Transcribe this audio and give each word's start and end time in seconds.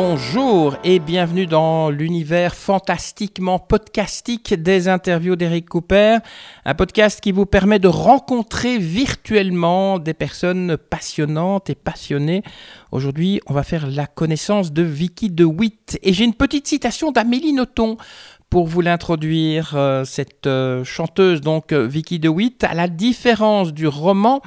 Bonjour 0.00 0.76
et 0.84 1.00
bienvenue 1.00 1.46
dans 1.46 1.90
l'univers 1.90 2.54
fantastiquement 2.54 3.58
podcastique 3.58 4.54
des 4.54 4.86
interviews 4.86 5.34
d'Eric 5.34 5.68
Cooper, 5.68 6.18
un 6.64 6.74
podcast 6.76 7.20
qui 7.20 7.32
vous 7.32 7.46
permet 7.46 7.80
de 7.80 7.88
rencontrer 7.88 8.78
virtuellement 8.78 9.98
des 9.98 10.14
personnes 10.14 10.76
passionnantes 10.76 11.68
et 11.68 11.74
passionnées. 11.74 12.44
Aujourd'hui, 12.92 13.40
on 13.48 13.54
va 13.54 13.64
faire 13.64 13.88
la 13.88 14.06
connaissance 14.06 14.72
de 14.72 14.84
Vicky 14.84 15.30
DeWitt 15.30 15.98
et 16.04 16.12
j'ai 16.12 16.22
une 16.22 16.34
petite 16.34 16.68
citation 16.68 17.10
d'Amélie 17.10 17.52
Nothomb 17.52 17.96
pour 18.50 18.66
vous 18.66 18.80
l'introduire, 18.80 19.72
euh, 19.74 20.04
cette 20.04 20.46
euh, 20.46 20.82
chanteuse, 20.82 21.42
donc 21.42 21.72
euh, 21.72 21.86
Vicky 21.86 22.18
DeWitt, 22.18 22.64
à 22.64 22.72
la 22.72 22.88
différence 22.88 23.74
du 23.74 23.86
roman, 23.86 24.40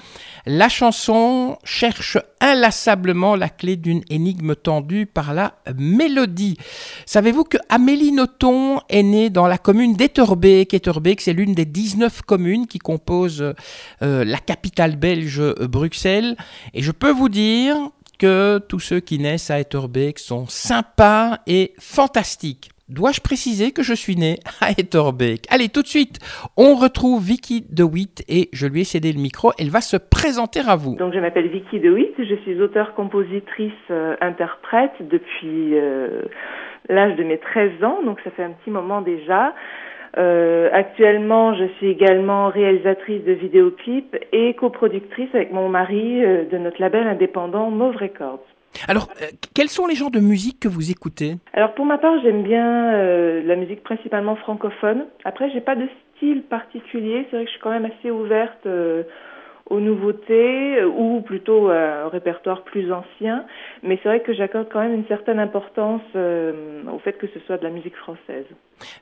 la 0.48 0.70
chanson 0.70 1.58
cherche 1.64 2.18
inlassablement 2.40 3.36
la 3.36 3.50
clé 3.50 3.76
d'une 3.76 4.02
énigme 4.10 4.56
tendue 4.56 5.06
par 5.06 5.36
la 5.36 5.54
mélodie. 5.78 6.58
Savez-vous 7.06 7.44
que 7.44 7.58
Amélie 7.70 8.12
Nothomb 8.12 8.82
est 8.90 9.04
née 9.04 9.30
dans 9.30 9.48
la 9.48 9.60
commune 9.60 9.94
d'Etterbeek 9.94 10.74
Etterbeek, 10.74 11.22
c'est 11.22 11.34
l'une 11.34 11.54
des 11.54 11.66
19 11.66 12.24
communes 12.24 12.66
qui 12.66 12.80
composent 12.80 13.54
la 14.02 14.38
capitale 14.38 14.96
belge 14.96 15.42
Bruxelles. 15.62 16.36
Et 16.74 16.82
je 16.82 16.92
peux 16.92 17.12
vous 17.12 17.30
dire 17.30 17.76
que 18.18 18.60
tous 18.68 18.80
ceux 18.80 19.00
qui 19.00 19.20
naissent 19.20 19.52
à 19.52 19.60
Etterbeek 19.60 20.18
sont 20.18 20.48
sympas 20.48 21.40
et 21.46 21.74
fantastiques. 21.80 22.72
Dois-je 22.92 23.22
préciser 23.22 23.72
que 23.72 23.84
je 23.84 23.94
suis 23.94 24.18
né 24.18 24.36
à 24.60 24.72
Etterbeek? 24.72 25.48
Allez, 25.50 25.70
tout 25.70 25.82
de 25.82 25.88
suite, 25.88 26.20
on 26.58 26.76
retrouve 26.76 27.24
Vicky 27.24 27.64
DeWitt 27.72 28.22
et 28.28 28.50
je 28.52 28.68
lui 28.68 28.82
ai 28.82 28.84
cédé 28.84 29.14
le 29.14 29.22
micro. 29.22 29.52
Elle 29.58 29.70
va 29.70 29.80
se 29.80 29.96
présenter 29.96 30.60
à 30.60 30.76
vous. 30.76 30.98
Donc 30.98 31.14
je 31.14 31.20
m'appelle 31.20 31.48
Vicky 31.48 31.80
DeWitt, 31.80 32.14
je 32.18 32.36
suis 32.44 32.62
auteure-compositrice 32.62 33.72
euh, 33.92 34.18
interprète 34.20 34.92
depuis 35.00 35.80
euh, 35.80 36.24
l'âge 36.90 37.16
de 37.16 37.24
mes 37.24 37.38
13 37.38 37.82
ans, 37.82 38.04
donc 38.04 38.20
ça 38.26 38.32
fait 38.32 38.44
un 38.44 38.52
petit 38.52 38.72
moment 38.72 39.00
déjà. 39.00 39.56
Euh, 40.18 40.68
actuellement, 40.74 41.56
je 41.56 41.68
suis 41.78 41.88
également 41.88 42.50
réalisatrice 42.50 43.24
de 43.24 43.32
vidéoclips 43.32 44.18
et 44.34 44.54
coproductrice 44.56 45.30
avec 45.34 45.54
mon 45.54 45.70
mari 45.70 46.20
de 46.52 46.58
notre 46.58 46.82
label 46.82 47.08
indépendant 47.08 47.72
Mauve 47.72 47.96
Records. 47.96 48.51
Alors, 48.88 49.10
euh, 49.22 49.26
quels 49.54 49.70
sont 49.70 49.88
les 49.88 49.96
genres 49.96 50.12
de 50.12 50.20
musique 50.20 50.60
que 50.60 50.68
vous 50.68 50.92
écoutez 50.92 51.36
Alors 51.54 51.74
pour 51.74 51.86
ma 51.86 51.98
part, 51.98 52.20
j'aime 52.24 52.44
bien 52.44 52.94
euh, 52.94 53.42
la 53.44 53.56
musique 53.56 53.84
principalement 53.84 54.36
francophone. 54.36 55.06
Après, 55.24 55.50
j'ai 55.52 55.62
pas 55.62 55.76
de 55.76 55.88
style 56.16 56.44
particulier. 56.44 57.28
C'est 57.30 57.38
vrai 57.38 57.46
que 57.46 57.50
je 57.50 57.54
suis 57.54 57.62
quand 57.62 57.72
même 57.72 57.86
assez 57.86 58.12
ouverte 58.12 58.66
euh, 58.66 59.04
aux 59.70 59.80
nouveautés 59.80 60.84
ou 60.84 61.22
plutôt 61.22 61.70
à 61.70 62.04
un 62.06 62.10
répertoire 62.10 62.64
plus 62.64 62.92
ancien. 62.92 63.46
Mais 63.84 64.00
c'est 64.02 64.10
vrai 64.10 64.20
que 64.22 64.34
j'accorde 64.34 64.68
quand 64.72 64.82
même 64.82 64.94
une 64.94 65.08
certaine 65.08 65.40
importance 65.40 66.02
au 66.14 67.00
fait 67.00 67.14
que 67.14 67.28
ce 67.28 67.40
soit 67.46 67.58
de 67.58 67.64
la 67.64 67.70
musique 67.70 67.96
française. 67.96 68.46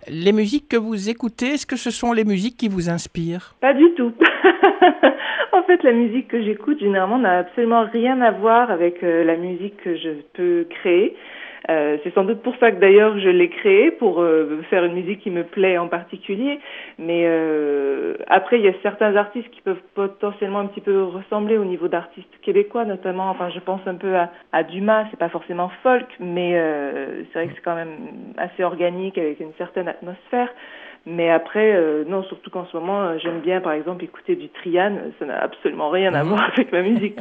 Les 0.07 0.31
musiques 0.31 0.69
que 0.69 0.77
vous 0.77 1.09
écoutez, 1.09 1.53
est-ce 1.53 1.65
que 1.65 1.75
ce 1.75 1.89
sont 1.89 2.13
les 2.13 2.23
musiques 2.23 2.57
qui 2.57 2.67
vous 2.67 2.89
inspirent? 2.89 3.55
Pas 3.61 3.73
du 3.73 3.91
tout. 3.95 4.13
fait, 5.69 5.83
la 5.83 5.91
musique 5.91 6.27
que 6.27 6.41
j'écoute 6.41 6.79
généralement 6.79 7.19
n'a 7.19 7.39
absolument 7.39 7.85
rien 7.91 8.21
à 8.21 8.31
voir 8.31 8.71
avec 8.71 9.03
euh, 9.03 9.23
la 9.23 9.37
musique 9.37 9.77
que 9.77 9.95
je 9.95 10.09
peux 10.33 10.65
créer. 10.69 11.15
Euh, 11.69 11.97
c'est 12.03 12.13
sans 12.15 12.23
doute 12.23 12.41
pour 12.41 12.55
ça 12.55 12.71
que 12.71 12.79
d'ailleurs 12.79 13.19
je 13.19 13.29
l'ai 13.29 13.49
créée, 13.49 13.91
pour 13.91 14.21
euh, 14.21 14.61
faire 14.71 14.83
une 14.85 14.93
musique 14.93 15.19
qui 15.19 15.29
me 15.29 15.43
plaît 15.43 15.77
en 15.77 15.87
particulier. 15.87 16.59
Mais 16.97 17.27
après, 18.27 18.57
il 18.59 18.65
y 18.65 18.67
a 18.67 18.73
certains 18.81 19.15
artistes 19.15 19.49
qui 19.51 19.61
peuvent 19.61 19.81
potentiellement 19.93 20.59
un 20.59 20.65
petit 20.65 20.81
peu 20.81 21.03
ressembler 21.03 21.57
au 21.57 21.65
niveau 21.65 21.87
d'artistes 21.87 22.33
québécois, 22.41 22.85
notamment. 22.85 23.29
Enfin, 23.29 23.49
je 23.49 23.59
pense 23.59 23.81
un 23.85 23.95
peu 23.95 24.15
à, 24.15 24.31
à 24.51 24.63
Dumas. 24.63 25.05
C'est 25.11 25.19
pas 25.19 25.29
forcément 25.29 25.69
folk, 25.83 26.07
mais 26.19 26.53
c'est 27.31 27.39
vrai 27.39 27.47
que 27.47 27.53
c'est 27.55 27.61
quand 27.61 27.75
même 27.75 27.97
assez 28.37 28.63
organique 28.63 29.17
avec 29.17 29.39
une 29.39 29.53
certaine 29.57 29.87
atmosphère. 29.87 30.49
Mais 31.05 31.29
après, 31.29 31.73
euh, 31.75 32.03
non, 32.07 32.23
surtout 32.23 32.49
qu'en 32.49 32.65
ce 32.65 32.77
moment, 32.77 33.01
euh, 33.01 33.17
j'aime 33.21 33.39
bien, 33.39 33.61
par 33.61 33.71
exemple, 33.71 34.03
écouter 34.03 34.35
du 34.35 34.49
Trian. 34.49 34.95
Ça 35.17 35.25
n'a 35.25 35.41
absolument 35.41 35.89
rien 35.89 36.13
à 36.13 36.23
voir 36.23 36.51
avec 36.53 36.71
ma 36.71 36.81
musique. 36.81 37.17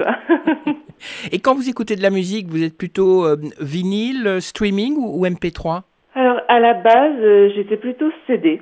Et 1.33 1.39
quand 1.39 1.55
vous 1.55 1.69
écoutez 1.69 1.97
de 1.97 2.03
la 2.03 2.11
musique, 2.11 2.49
vous 2.49 2.63
êtes 2.63 2.77
plutôt 2.77 3.25
euh, 3.25 3.37
vinyle, 3.61 4.41
streaming 4.41 4.97
ou, 4.97 5.21
ou 5.21 5.27
MP3 5.27 5.83
Alors, 6.15 6.41
à 6.49 6.61
la 6.61 6.75
base, 6.75 7.53
j'étais 7.55 7.77
plutôt 7.77 8.11
CD. 8.27 8.61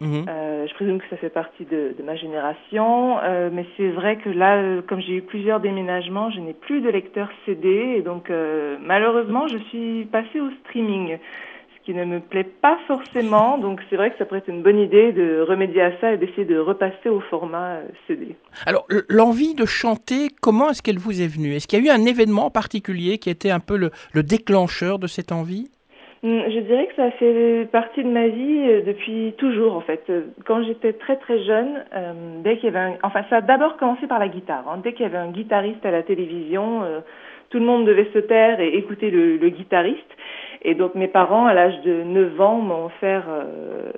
Mhm. 0.00 0.26
Je 0.28 0.74
présume 0.74 0.98
que 1.00 1.08
ça 1.10 1.16
fait 1.16 1.30
partie 1.30 1.64
de, 1.64 1.92
de 1.98 2.02
ma 2.04 2.14
génération, 2.14 3.16
mais 3.52 3.66
c'est 3.76 3.88
vrai 3.88 4.16
que 4.16 4.28
là, 4.28 4.80
comme 4.86 5.00
j'ai 5.00 5.14
eu 5.14 5.22
plusieurs 5.22 5.58
déménagements, 5.58 6.30
je 6.30 6.38
n'ai 6.38 6.52
plus 6.52 6.80
de 6.80 6.88
lecteur 6.88 7.28
CD, 7.44 7.96
et 7.96 8.02
donc 8.02 8.30
malheureusement, 8.80 9.48
je 9.48 9.56
suis 9.70 10.04
passée 10.04 10.40
au 10.40 10.50
streaming, 10.60 11.18
qui 11.88 11.94
ne 11.94 12.04
me 12.04 12.20
plaît 12.20 12.44
pas 12.44 12.76
forcément. 12.86 13.56
Donc 13.56 13.80
c'est 13.88 13.96
vrai 13.96 14.10
que 14.10 14.18
ça 14.18 14.26
pourrait 14.26 14.40
être 14.40 14.48
une 14.48 14.60
bonne 14.62 14.78
idée 14.78 15.12
de 15.12 15.40
remédier 15.40 15.80
à 15.80 15.92
ça 16.02 16.12
et 16.12 16.18
d'essayer 16.18 16.44
de 16.44 16.58
repasser 16.58 17.08
au 17.08 17.20
format 17.20 17.76
euh, 17.76 17.82
CD. 18.06 18.36
Alors, 18.66 18.86
l'envie 19.08 19.54
de 19.54 19.64
chanter, 19.64 20.28
comment 20.42 20.68
est-ce 20.68 20.82
qu'elle 20.82 20.98
vous 20.98 21.22
est 21.22 21.26
venue? 21.26 21.54
Est-ce 21.54 21.66
qu'il 21.66 21.82
y 21.82 21.88
a 21.88 21.94
eu 21.94 21.96
un 21.98 22.04
événement 22.04 22.50
particulier 22.50 23.16
qui 23.16 23.30
était 23.30 23.50
un 23.50 23.60
peu 23.60 23.78
le, 23.78 23.90
le 24.12 24.22
déclencheur 24.22 24.98
de 24.98 25.06
cette 25.06 25.32
envie? 25.32 25.70
Hmm, 26.22 26.40
Je 26.50 26.60
dirais 26.60 26.88
que 26.88 26.96
ça 26.96 27.10
fait 27.12 27.66
partie 27.72 28.02
de 28.04 28.10
ma 28.10 28.28
vie 28.28 28.58
euh, 28.68 28.82
depuis 28.84 29.32
toujours 29.38 29.74
en 29.74 29.80
fait. 29.80 30.02
Euh, 30.10 30.22
Quand 30.44 30.62
j'étais 30.64 30.92
très 30.92 31.16
très 31.16 31.42
jeune, 31.44 31.84
euh, 31.96 32.12
dès 32.44 32.56
qu'il 32.56 32.66
y 32.66 32.68
avait 32.76 32.86
un... 32.90 32.94
enfin 33.02 33.22
ça 33.30 33.36
a 33.36 33.40
d'abord 33.40 33.78
commencé 33.78 34.06
par 34.06 34.18
la 34.18 34.28
guitare. 34.28 34.64
hein. 34.68 34.80
Dès 34.84 34.92
qu'il 34.92 35.04
y 35.04 35.06
avait 35.06 35.16
un 35.16 35.30
guitariste 35.30 35.86
à 35.86 35.90
la 35.90 36.02
télévision, 36.02 36.82
euh, 36.82 37.00
tout 37.50 37.60
le 37.60 37.64
monde 37.64 37.86
devait 37.86 38.10
se 38.12 38.18
taire 38.18 38.60
et 38.60 38.76
écouter 38.76 39.10
le, 39.10 39.38
le 39.38 39.48
guitariste. 39.48 40.04
Et 40.62 40.74
donc 40.74 40.94
mes 40.94 41.08
parents, 41.08 41.46
à 41.46 41.54
l'âge 41.54 41.80
de 41.82 42.02
9 42.02 42.40
ans, 42.40 42.58
m'ont 42.58 42.86
offert 42.86 43.24
euh, 43.28 43.92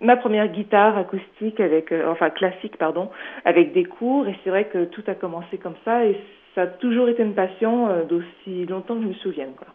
ma 0.00 0.16
première 0.16 0.48
guitare 0.48 0.96
acoustique 0.96 1.60
avec, 1.60 1.92
euh, 1.92 2.10
enfin 2.10 2.30
classique 2.30 2.76
pardon, 2.76 3.10
avec 3.44 3.72
des 3.72 3.84
cours. 3.84 4.26
Et 4.28 4.36
c'est 4.44 4.50
vrai 4.50 4.66
que 4.66 4.84
tout 4.84 5.04
a 5.06 5.14
commencé 5.14 5.58
comme 5.58 5.76
ça 5.84 6.04
et 6.04 6.16
ça 6.54 6.62
a 6.62 6.66
toujours 6.66 7.08
été 7.08 7.22
une 7.22 7.34
passion 7.34 7.88
euh, 7.88 8.04
d'aussi 8.04 8.66
longtemps 8.66 8.96
que 8.96 9.02
je 9.02 9.08
me 9.08 9.14
souvienne. 9.14 9.52
Quoi. 9.56 9.68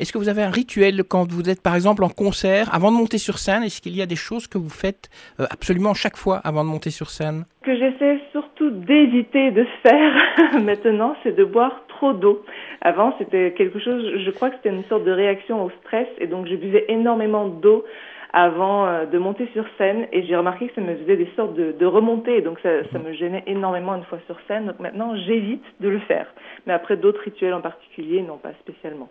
Est-ce 0.00 0.12
que 0.12 0.18
vous 0.18 0.28
avez 0.28 0.42
un 0.42 0.50
rituel 0.50 1.04
quand 1.04 1.30
vous 1.30 1.48
êtes 1.48 1.62
par 1.62 1.76
exemple 1.76 2.02
en 2.02 2.08
concert, 2.08 2.68
avant 2.74 2.90
de 2.90 2.96
monter 2.96 3.18
sur 3.18 3.38
scène 3.38 3.62
Est-ce 3.62 3.80
qu'il 3.80 3.96
y 3.96 4.02
a 4.02 4.06
des 4.06 4.16
choses 4.16 4.48
que 4.48 4.58
vous 4.58 4.70
faites 4.70 5.08
absolument 5.38 5.94
chaque 5.94 6.16
fois 6.16 6.38
avant 6.38 6.64
de 6.64 6.68
monter 6.68 6.90
sur 6.90 7.10
scène? 7.10 7.44
Que 7.62 7.76
j'essaie 7.76 8.20
surtout 8.32 8.70
d'éviter 8.70 9.52
de 9.52 9.64
faire 9.84 10.14
maintenant, 10.64 11.14
c'est 11.22 11.36
de 11.36 11.44
boire 11.44 11.84
trop 11.98 12.12
d'eau. 12.12 12.44
Avant, 12.80 13.14
c'était 13.18 13.52
quelque 13.52 13.78
chose, 13.80 14.02
je 14.24 14.30
crois 14.30 14.50
que 14.50 14.56
c'était 14.56 14.74
une 14.74 14.84
sorte 14.84 15.04
de 15.04 15.10
réaction 15.10 15.64
au 15.64 15.70
stress, 15.82 16.06
et 16.18 16.26
donc 16.26 16.46
je 16.46 16.54
buvais 16.54 16.84
énormément 16.88 17.48
d'eau 17.48 17.84
avant 18.32 18.86
euh, 18.86 19.06
de 19.06 19.18
monter 19.18 19.48
sur 19.52 19.64
scène, 19.78 20.06
et 20.12 20.24
j'ai 20.26 20.36
remarqué 20.36 20.68
que 20.68 20.74
ça 20.74 20.80
me 20.80 20.94
faisait 20.96 21.16
des 21.16 21.28
sortes 21.34 21.54
de, 21.54 21.72
de 21.72 21.86
remontées, 21.86 22.40
donc 22.42 22.58
ça, 22.60 22.98
me 22.98 23.12
gênait 23.12 23.42
énormément 23.46 23.94
une 23.96 24.04
fois 24.04 24.18
sur 24.26 24.36
scène. 24.46 24.66
Donc 24.66 24.78
maintenant, 24.80 25.16
j'évite 25.16 25.64
de 25.80 25.88
le 25.88 25.98
faire. 26.00 26.26
Mais 26.66 26.72
après, 26.72 26.96
d'autres 26.96 27.22
rituels 27.22 27.54
en 27.54 27.60
particulier, 27.60 28.22
non 28.22 28.36
pas 28.36 28.52
spécialement. 28.60 29.08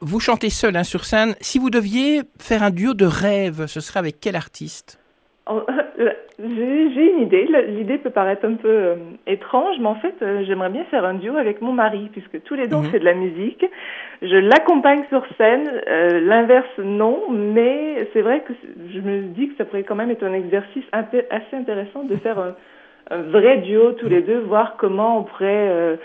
Vous 0.00 0.20
chantez 0.20 0.50
seul 0.50 0.76
hein, 0.76 0.84
sur 0.84 1.04
scène. 1.04 1.34
Si 1.40 1.58
vous 1.58 1.70
deviez 1.70 2.22
faire 2.38 2.62
un 2.62 2.70
duo 2.70 2.94
de 2.94 3.06
rêve, 3.06 3.66
ce 3.66 3.80
serait 3.80 3.98
avec 3.98 4.20
quel 4.20 4.36
artiste? 4.36 5.03
J'ai 6.38 6.90
j'ai 6.94 7.12
une 7.12 7.20
idée. 7.20 7.46
L'idée 7.68 7.98
peut 7.98 8.10
paraître 8.10 8.44
un 8.46 8.54
peu 8.54 8.68
euh, 8.68 8.94
étrange, 9.26 9.76
mais 9.78 9.86
en 9.86 9.94
fait, 9.96 10.14
euh, 10.22 10.42
j'aimerais 10.46 10.70
bien 10.70 10.84
faire 10.84 11.04
un 11.04 11.14
duo 11.14 11.36
avec 11.36 11.60
mon 11.60 11.72
mari, 11.72 12.08
puisque 12.12 12.42
tous 12.44 12.54
les 12.54 12.66
deux 12.66 12.76
on 12.76 12.80
Mhm. 12.82 12.90
fait 12.90 12.98
de 12.98 13.04
la 13.04 13.14
musique. 13.14 13.64
Je 14.22 14.36
l'accompagne 14.36 15.04
sur 15.10 15.22
scène. 15.36 15.70
euh, 15.86 16.20
L'inverse, 16.20 16.66
non, 16.78 17.24
mais 17.30 18.08
c'est 18.12 18.22
vrai 18.22 18.40
que 18.40 18.52
je 18.92 19.00
me 19.00 19.22
dis 19.34 19.48
que 19.48 19.56
ça 19.56 19.64
pourrait 19.64 19.82
quand 19.84 19.94
même 19.94 20.10
être 20.10 20.24
un 20.24 20.32
exercice 20.32 20.84
assez 20.92 21.56
intéressant 21.56 22.04
de 22.04 22.16
faire 22.16 22.38
un, 22.38 22.54
un 23.10 23.22
vrai 23.22 23.58
duo 23.58 23.92
tous 23.92 24.08
les 24.08 24.22
deux, 24.22 24.38
voir 24.40 24.76
comment 24.76 25.18
on 25.18 25.22
pourrait 25.24 25.98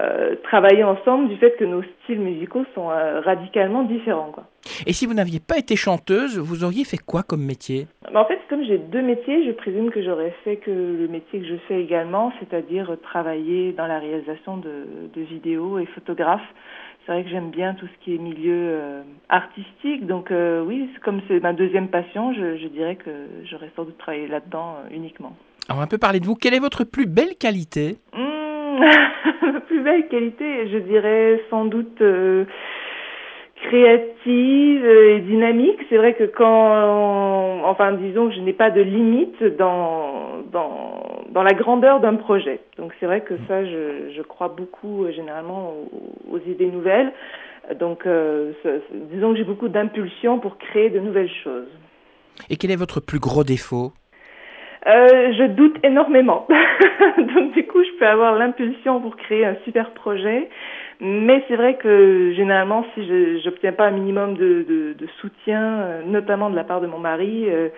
euh, 0.00 0.26
euh, 0.26 0.36
travailler 0.42 0.84
ensemble 0.84 1.28
du 1.28 1.36
fait 1.36 1.56
que 1.58 1.64
nos 1.64 1.82
styles 1.82 2.20
musicaux 2.20 2.64
sont 2.74 2.90
euh, 2.90 3.20
radicalement 3.20 3.82
différents, 3.82 4.30
quoi. 4.32 4.44
Et 4.86 4.92
si 4.92 5.06
vous 5.06 5.14
n'aviez 5.14 5.40
pas 5.40 5.58
été 5.58 5.76
chanteuse, 5.76 6.38
vous 6.38 6.64
auriez 6.64 6.84
fait 6.84 6.98
quoi 6.98 7.22
comme 7.22 7.42
métier? 7.42 7.86
Mais 8.10 8.18
en 8.18 8.24
fait, 8.24 8.40
comme 8.48 8.64
j'ai 8.64 8.78
deux 8.78 9.02
métiers, 9.02 9.46
je 9.46 9.52
présume 9.52 9.90
que 9.90 10.02
j'aurais 10.02 10.34
fait 10.44 10.56
que 10.56 10.70
le 10.70 11.08
métier 11.08 11.40
que 11.40 11.46
je 11.46 11.56
fais 11.68 11.80
également, 11.80 12.32
c'est-à-dire 12.40 12.96
travailler 13.02 13.72
dans 13.72 13.86
la 13.86 13.98
réalisation 13.98 14.56
de, 14.56 14.86
de 15.14 15.20
vidéos 15.22 15.78
et 15.78 15.86
photographe. 15.86 16.46
C'est 17.04 17.12
vrai 17.12 17.22
que 17.22 17.30
j'aime 17.30 17.50
bien 17.50 17.74
tout 17.74 17.86
ce 17.86 18.04
qui 18.04 18.16
est 18.16 18.18
milieu 18.18 18.52
euh, 18.52 19.02
artistique, 19.28 20.06
donc 20.06 20.32
euh, 20.32 20.64
oui, 20.64 20.90
comme 21.04 21.20
c'est 21.28 21.38
ma 21.38 21.52
deuxième 21.52 21.86
passion, 21.88 22.32
je, 22.34 22.56
je 22.56 22.66
dirais 22.66 22.96
que 22.96 23.10
j'aurais 23.44 23.70
sans 23.76 23.84
doute 23.84 23.98
travaillé 23.98 24.26
là-dedans 24.26 24.78
euh, 24.78 24.94
uniquement. 24.94 25.36
Alors, 25.68 25.76
on 25.76 25.80
va 25.80 25.84
un 25.84 25.88
peu 25.88 25.98
parler 25.98 26.18
de 26.18 26.26
vous. 26.26 26.34
Quelle 26.34 26.54
est 26.54 26.58
votre 26.58 26.82
plus 26.82 27.06
belle 27.06 27.36
qualité? 27.38 27.98
Mmh, 28.12 28.35
ma 28.76 29.60
plus 29.66 29.80
belle 29.80 30.08
qualité, 30.08 30.68
je 30.68 30.78
dirais 30.78 31.40
sans 31.50 31.64
doute 31.64 32.00
euh, 32.00 32.44
créative 33.62 34.86
et 34.86 35.20
dynamique. 35.20 35.78
C'est 35.88 35.96
vrai 35.96 36.14
que 36.14 36.24
quand, 36.24 37.62
enfin, 37.64 37.92
disons 37.92 38.28
que 38.28 38.34
je 38.34 38.40
n'ai 38.40 38.52
pas 38.52 38.70
de 38.70 38.80
limite 38.80 39.42
dans 39.58 40.42
dans 40.52 40.96
dans 41.30 41.42
la 41.42 41.52
grandeur 41.52 42.00
d'un 42.00 42.14
projet. 42.14 42.60
Donc 42.78 42.92
c'est 42.98 43.06
vrai 43.06 43.20
que 43.20 43.34
ça, 43.46 43.64
je, 43.64 44.10
je 44.16 44.22
crois 44.22 44.48
beaucoup 44.48 45.04
euh, 45.04 45.12
généralement 45.12 45.74
aux, 46.30 46.38
idées 46.38 46.70
nouvelles. 46.70 47.12
Donc 47.78 48.06
euh, 48.06 48.52
disons 49.12 49.32
que 49.32 49.38
j'ai 49.38 49.44
beaucoup 49.44 49.68
d'impulsion 49.68 50.38
pour 50.38 50.56
créer 50.56 50.88
de 50.88 51.00
nouvelles 51.00 51.32
choses. 51.44 51.68
Et 52.48 52.56
quel 52.56 52.70
est 52.70 52.76
votre 52.76 53.00
plus 53.00 53.18
gros 53.18 53.44
défaut? 53.44 53.92
Euh, 54.86 55.32
je 55.36 55.46
doute 55.48 55.76
énormément. 55.82 56.46
Donc 57.34 57.52
du 57.52 57.66
coup, 57.66 57.82
je 57.82 57.98
peux 57.98 58.06
avoir 58.06 58.34
l'impulsion 58.36 59.00
pour 59.00 59.16
créer 59.16 59.44
un 59.44 59.56
super 59.64 59.90
projet, 59.92 60.48
mais 61.00 61.44
c'est 61.48 61.56
vrai 61.56 61.76
que 61.76 62.32
généralement, 62.34 62.84
si 62.94 63.06
je 63.06 63.44
n'obtiens 63.44 63.72
pas 63.72 63.86
un 63.86 63.92
minimum 63.92 64.36
de, 64.36 64.96
soutien, 65.20 65.62
euh, 65.62 66.02
notamment 66.04 66.50
de 66.50 66.56
la 66.56 66.64
part 66.64 66.80
de 66.80 66.86
mon 66.86 66.98
mari, 66.98 67.46
euh, 67.48 67.68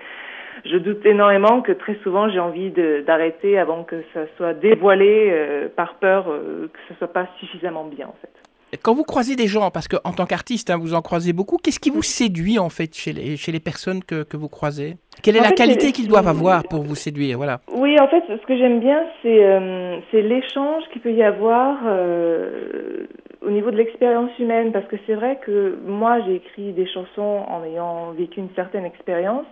je 0.64 0.76
doute 0.76 1.04
énormément 1.06 1.62
que 1.62 1.72
très 1.72 1.94
souvent 2.02 2.28
j'ai 2.28 2.40
envie 2.40 2.70
d'arrêter 3.06 3.58
avant 3.58 3.84
que 3.84 4.02
ça 4.12 4.22
soit 4.36 4.54
dévoilé 4.54 5.28
euh, 5.30 5.68
par 5.68 5.94
peur 5.94 6.24
que 6.26 6.78
ce 6.88 6.94
soit 6.94 7.12
pas 7.12 7.28
suffisamment 7.38 7.84
bien 7.84 8.08
en 8.08 8.16
fait. 8.20 8.47
Quand 8.82 8.94
vous 8.94 9.04
croisez 9.04 9.34
des 9.34 9.46
gens, 9.46 9.70
parce 9.70 9.88
qu'en 9.88 10.12
tant 10.12 10.26
qu'artiste, 10.26 10.68
hein, 10.70 10.76
vous 10.78 10.94
en 10.94 11.00
croisez 11.00 11.32
beaucoup, 11.32 11.56
qu'est-ce 11.56 11.80
qui 11.80 11.90
vous 11.90 12.02
séduit 12.02 12.58
en 12.58 12.68
fait 12.68 12.94
chez 12.94 13.12
les, 13.12 13.36
chez 13.36 13.50
les 13.50 13.60
personnes 13.60 14.04
que, 14.04 14.24
que 14.24 14.36
vous 14.36 14.48
croisez? 14.48 14.96
Quelle 15.22 15.36
est 15.36 15.40
la 15.40 15.52
qualité 15.52 15.92
qu'ils 15.92 16.08
doivent 16.08 16.28
avoir 16.28 16.62
pour 16.64 16.82
vous 16.82 16.94
séduire 16.94 17.38
voilà. 17.38 17.60
Oui, 17.72 17.98
en 17.98 18.08
fait, 18.08 18.22
ce 18.28 18.46
que 18.46 18.56
j'aime 18.56 18.80
bien, 18.80 19.04
c'est 19.22 19.44
euh, 19.44 19.98
l'échange 20.12 20.84
qu'il 20.92 21.00
peut 21.00 21.12
y 21.12 21.22
avoir 21.22 21.78
euh, 21.86 23.06
au 23.40 23.50
niveau 23.50 23.70
de 23.70 23.76
l'expérience 23.76 24.30
humaine, 24.38 24.70
parce 24.72 24.86
que 24.86 24.96
c'est 25.06 25.14
vrai 25.14 25.38
que 25.44 25.78
moi, 25.86 26.20
j'ai 26.26 26.36
écrit 26.36 26.72
des 26.72 26.86
chansons 26.86 27.44
en 27.48 27.64
ayant 27.64 28.12
vécu 28.12 28.40
une 28.40 28.54
certaine 28.54 28.84
expérience, 28.84 29.46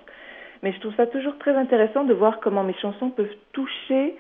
mais 0.63 0.73
je 0.73 0.81
trouve 0.81 0.95
ça 0.97 1.07
toujours 1.07 1.39
très 1.39 1.57
intéressant 1.57 2.05
de 2.05 2.13
voir 2.13 2.41
comment 2.41 2.65
mes 2.65 2.75
chansons 2.75 3.11
peuvent 3.11 3.35
toucher 3.53 4.17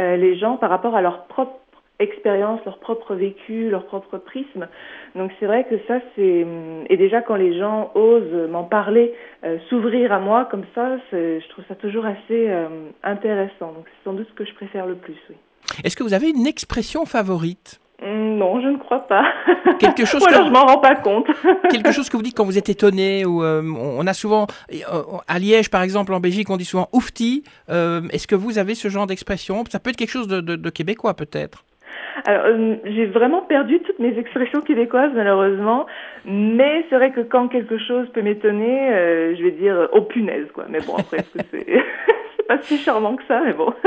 euh, 0.00 0.16
les 0.16 0.38
gens 0.38 0.56
par 0.56 0.70
rapport 0.70 0.94
à 0.96 1.02
leur 1.02 1.24
propre 1.24 1.59
expérience, 2.00 2.60
leur 2.64 2.78
propre 2.78 3.14
vécu, 3.14 3.70
leur 3.70 3.86
propre 3.86 4.18
prisme. 4.18 4.66
Donc 5.14 5.30
c'est 5.38 5.46
vrai 5.46 5.64
que 5.64 5.76
ça 5.86 6.00
c'est 6.16 6.46
et 6.88 6.96
déjà 6.96 7.20
quand 7.20 7.36
les 7.36 7.58
gens 7.58 7.92
osent 7.94 8.48
m'en 8.50 8.64
parler, 8.64 9.14
euh, 9.44 9.58
s'ouvrir 9.68 10.12
à 10.12 10.18
moi 10.18 10.46
comme 10.50 10.64
ça, 10.74 10.96
je 11.12 11.48
trouve 11.50 11.64
ça 11.68 11.74
toujours 11.74 12.06
assez 12.06 12.48
euh, 12.48 12.68
intéressant. 13.02 13.72
Donc 13.72 13.84
c'est 13.86 14.04
sans 14.08 14.14
doute 14.14 14.28
ce 14.30 14.34
que 14.34 14.44
je 14.44 14.54
préfère 14.54 14.86
le 14.86 14.96
plus. 14.96 15.16
Oui. 15.28 15.36
Est-ce 15.84 15.96
que 15.96 16.02
vous 16.02 16.14
avez 16.14 16.30
une 16.30 16.46
expression 16.46 17.04
favorite? 17.04 17.80
Hum, 18.02 18.38
non, 18.38 18.62
je 18.62 18.68
ne 18.68 18.78
crois 18.78 19.06
pas. 19.06 19.24
Quelque 19.78 20.04
chose 20.06 20.22
Ou 20.22 20.28
alors 20.28 20.46
je 20.46 20.52
m'en 20.52 20.64
rends 20.64 20.78
pas 20.78 20.96
compte. 20.96 21.26
quelque 21.70 21.92
chose 21.92 22.08
que 22.08 22.16
vous 22.16 22.22
dites 22.22 22.34
quand 22.34 22.46
vous 22.46 22.56
êtes 22.56 22.70
étonné 22.70 23.26
ou 23.26 23.44
euh, 23.44 23.62
on 23.62 24.06
a 24.06 24.14
souvent 24.14 24.46
à 25.28 25.38
Liège 25.38 25.68
par 25.68 25.82
exemple 25.82 26.14
en 26.14 26.20
Belgique 26.20 26.48
on 26.48 26.56
dit 26.56 26.64
souvent 26.64 26.88
oufti. 26.92 27.44
Est-ce 27.68 28.26
que 28.26 28.34
vous 28.34 28.58
avez 28.58 28.74
ce 28.74 28.88
genre 28.88 29.06
d'expression? 29.06 29.64
Ça 29.68 29.80
peut 29.80 29.90
être 29.90 29.96
quelque 29.96 30.10
chose 30.10 30.28
de, 30.28 30.40
de 30.40 30.70
québécois 30.70 31.14
peut-être. 31.14 31.64
Alors, 32.24 32.44
euh, 32.46 32.76
j'ai 32.84 33.06
vraiment 33.06 33.42
perdu 33.42 33.80
toutes 33.80 33.98
mes 33.98 34.16
expressions 34.18 34.60
québécoises, 34.60 35.12
malheureusement. 35.14 35.86
Mais 36.24 36.84
c'est 36.88 36.96
vrai 36.96 37.12
que 37.12 37.20
quand 37.20 37.48
quelque 37.48 37.78
chose 37.78 38.08
peut 38.12 38.22
m'étonner, 38.22 38.92
euh, 38.92 39.36
je 39.36 39.42
vais 39.42 39.52
dire 39.52 39.74
euh, 39.74 39.86
oh 39.92 40.02
punaise, 40.02 40.46
quoi. 40.52 40.66
Mais 40.68 40.80
bon, 40.80 40.96
après, 40.96 41.24
c'est 41.34 41.46
c'est 42.36 42.46
pas 42.46 42.60
si 42.62 42.78
charmant 42.78 43.16
que 43.16 43.24
ça, 43.26 43.40
mais 43.44 43.52
bon. 43.52 43.72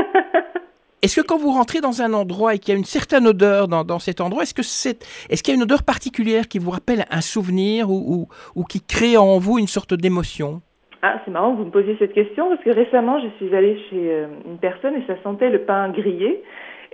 Est-ce 1.01 1.19
que 1.19 1.27
quand 1.27 1.37
vous 1.37 1.51
rentrez 1.51 1.81
dans 1.81 2.01
un 2.01 2.13
endroit 2.13 2.55
et 2.55 2.59
qu'il 2.59 2.73
y 2.73 2.75
a 2.75 2.79
une 2.79 2.85
certaine 2.85 3.27
odeur 3.27 3.67
dans, 3.67 3.83
dans 3.83 3.99
cet 3.99 4.21
endroit, 4.21 4.43
est-ce 4.43 4.53
que 4.53 4.63
c'est, 4.63 5.05
est-ce 5.29 5.43
qu'il 5.43 5.53
y 5.53 5.55
a 5.55 5.57
une 5.57 5.63
odeur 5.63 5.83
particulière 5.83 6.47
qui 6.47 6.59
vous 6.59 6.71
rappelle 6.71 7.03
un 7.11 7.19
souvenir 7.19 7.89
ou, 7.89 8.05
ou, 8.07 8.27
ou 8.55 8.63
qui 8.63 8.79
crée 8.79 9.17
en 9.17 9.37
vous 9.37 9.59
une 9.59 9.67
sorte 9.67 9.93
d'émotion? 9.93 10.61
Ah, 11.01 11.19
c'est 11.25 11.31
marrant 11.31 11.51
que 11.51 11.57
vous 11.57 11.65
me 11.65 11.71
posiez 11.71 11.97
cette 11.99 12.13
question 12.13 12.47
parce 12.47 12.63
que 12.63 12.69
récemment, 12.69 13.19
je 13.19 13.27
suis 13.35 13.53
allée 13.53 13.77
chez 13.89 14.25
une 14.45 14.57
personne 14.57 14.95
et 14.95 15.03
ça 15.05 15.21
sentait 15.23 15.49
le 15.49 15.63
pain 15.63 15.89
grillé. 15.89 16.41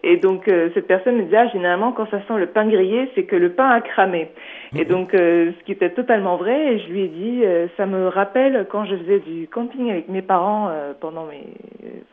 Et 0.04 0.18
donc 0.18 0.48
euh, 0.48 0.70
cette 0.74 0.88
personne 0.88 1.18
me 1.18 1.24
disait 1.24 1.38
ah, 1.38 1.48
généralement 1.50 1.92
quand 1.92 2.10
ça 2.10 2.20
sent 2.28 2.38
le 2.38 2.48
pain 2.48 2.68
grillé, 2.68 3.10
c'est 3.16 3.24
que 3.24 3.36
le 3.36 3.52
pain 3.52 3.70
a 3.70 3.82
cramé. 3.82 4.30
Et 4.76 4.86
donc 4.86 5.14
euh, 5.14 5.52
ce 5.60 5.66
qui 5.66 5.72
était 5.72 5.92
totalement 5.92 6.38
vrai. 6.38 6.74
Et 6.74 6.80
je 6.80 6.88
lui 6.90 7.02
ai 7.04 7.08
dit 7.08 7.42
euh, 7.44 7.68
ça 7.78 7.86
me 7.86 8.08
rappelle 8.08 8.68
quand 8.70 8.86
je 8.86 8.96
faisais 8.96 9.20
du 9.20 9.48
camping 9.48 9.90
avec 9.92 10.08
mes 10.10 10.22
parents 10.22 10.72
pendant 11.00 11.26
mes 11.26 11.44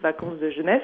vacances 0.02 0.38
de 0.40 0.50
jeunesse. 0.50 0.82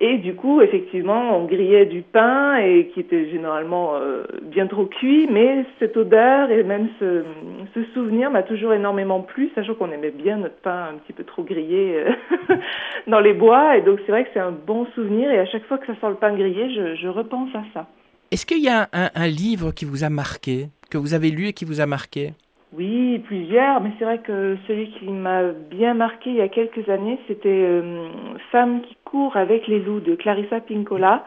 Et 0.00 0.18
du 0.18 0.34
coup, 0.34 0.60
effectivement, 0.60 1.36
on 1.36 1.46
grillait 1.46 1.86
du 1.86 2.02
pain 2.02 2.56
et 2.58 2.86
qui 2.94 3.00
était 3.00 3.28
généralement 3.30 3.96
euh, 3.96 4.22
bien 4.42 4.68
trop 4.68 4.86
cuit, 4.86 5.26
mais 5.28 5.64
cette 5.80 5.96
odeur 5.96 6.52
et 6.52 6.62
même 6.62 6.88
ce, 7.00 7.24
souvenir 7.94 8.30
m'a 8.30 8.42
toujours 8.42 8.72
énormément 8.72 9.20
plu, 9.20 9.50
sachant 9.54 9.74
qu'on 9.74 9.90
aimait 9.90 10.10
bien 10.10 10.36
notre 10.36 10.56
pain 10.56 10.90
un 10.92 10.98
petit 10.98 11.12
peu 11.12 11.24
trop 11.24 11.42
grillé 11.42 12.04
euh, 12.50 12.56
dans 13.08 13.18
les 13.18 13.32
bois. 13.32 13.76
Et 13.76 13.82
donc 13.82 13.98
c'est 14.06 14.12
vrai 14.12 14.24
que 14.24 14.30
c'est 14.32 14.40
un 14.40 14.52
bon 14.52 14.86
souvenir 14.94 15.30
et 15.30 15.38
à 15.38 15.46
chaque 15.46 15.64
fois 15.66 15.78
que 15.78 15.86
ça 15.86 15.94
sent 15.94 16.08
le 16.08 16.14
pain 16.14 16.32
grillé, 16.32 16.70
je, 16.96 17.08
repense 17.08 17.50
à 17.54 17.62
ça. 17.74 17.86
Est-ce 18.30 18.46
qu'il 18.46 18.62
y 18.62 18.68
a 18.68 18.88
un 18.92 19.26
livre 19.26 19.72
qui 19.72 19.84
vous 19.84 20.04
a 20.04 20.10
marqué, 20.10 20.66
que 20.90 20.98
vous 20.98 21.14
avez 21.14 21.30
lu 21.30 21.48
et 21.48 21.52
qui 21.52 21.64
vous 21.64 21.80
a 21.80 21.86
marqué? 21.86 22.34
Oui, 22.76 23.18
plusieurs, 23.20 23.80
mais 23.80 23.92
c'est 23.98 24.04
vrai 24.04 24.18
que 24.18 24.56
celui 24.66 24.90
qui 24.90 25.06
m'a 25.06 25.42
bien 25.70 25.94
marqué 25.94 26.30
il 26.30 26.36
y 26.36 26.42
a 26.42 26.48
quelques 26.48 26.88
années, 26.88 27.18
c'était 27.26 27.48
euh, 27.48 28.08
Femme 28.52 28.82
qui 28.82 28.96
court 29.04 29.36
avec 29.36 29.66
les 29.66 29.80
loups 29.80 30.00
de 30.00 30.14
Clarissa 30.14 30.60
Pinkola. 30.60 31.24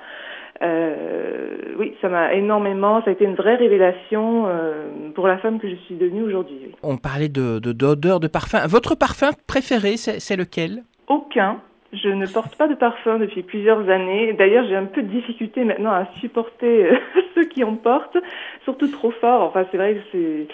Euh, 0.61 1.73
oui, 1.79 1.95
ça 2.01 2.09
m'a 2.09 2.33
énormément, 2.35 3.01
ça 3.01 3.09
a 3.09 3.13
été 3.13 3.25
une 3.25 3.33
vraie 3.33 3.55
révélation 3.55 4.45
euh, 4.45 5.09
pour 5.15 5.27
la 5.27 5.39
femme 5.39 5.59
que 5.59 5.67
je 5.67 5.75
suis 5.75 5.95
devenue 5.95 6.21
aujourd'hui. 6.21 6.59
On 6.83 6.97
parlait 6.97 7.29
de 7.29 7.57
d'odeur, 7.57 8.19
de, 8.19 8.27
de 8.27 8.31
parfum. 8.31 8.59
Votre 8.67 8.93
parfum 8.93 9.31
préféré, 9.47 9.97
c'est 9.97 10.35
lequel? 10.35 10.83
Aucun. 11.07 11.59
Je 11.93 12.07
ne 12.07 12.25
porte 12.25 12.55
pas 12.55 12.69
de 12.69 12.75
parfum 12.75 13.19
depuis 13.19 13.43
plusieurs 13.43 13.89
années. 13.89 14.31
D'ailleurs, 14.33 14.65
j'ai 14.67 14.77
un 14.77 14.85
peu 14.85 15.01
de 15.01 15.09
difficulté 15.09 15.65
maintenant 15.65 15.91
à 15.91 16.07
supporter 16.21 16.85
euh, 16.85 16.95
ceux 17.35 17.45
qui 17.45 17.65
en 17.65 17.75
portent, 17.75 18.17
surtout 18.63 18.87
trop 18.87 19.11
fort. 19.11 19.41
Enfin, 19.41 19.65
c'est 19.71 19.77
vrai 19.77 20.01
que 20.11 20.45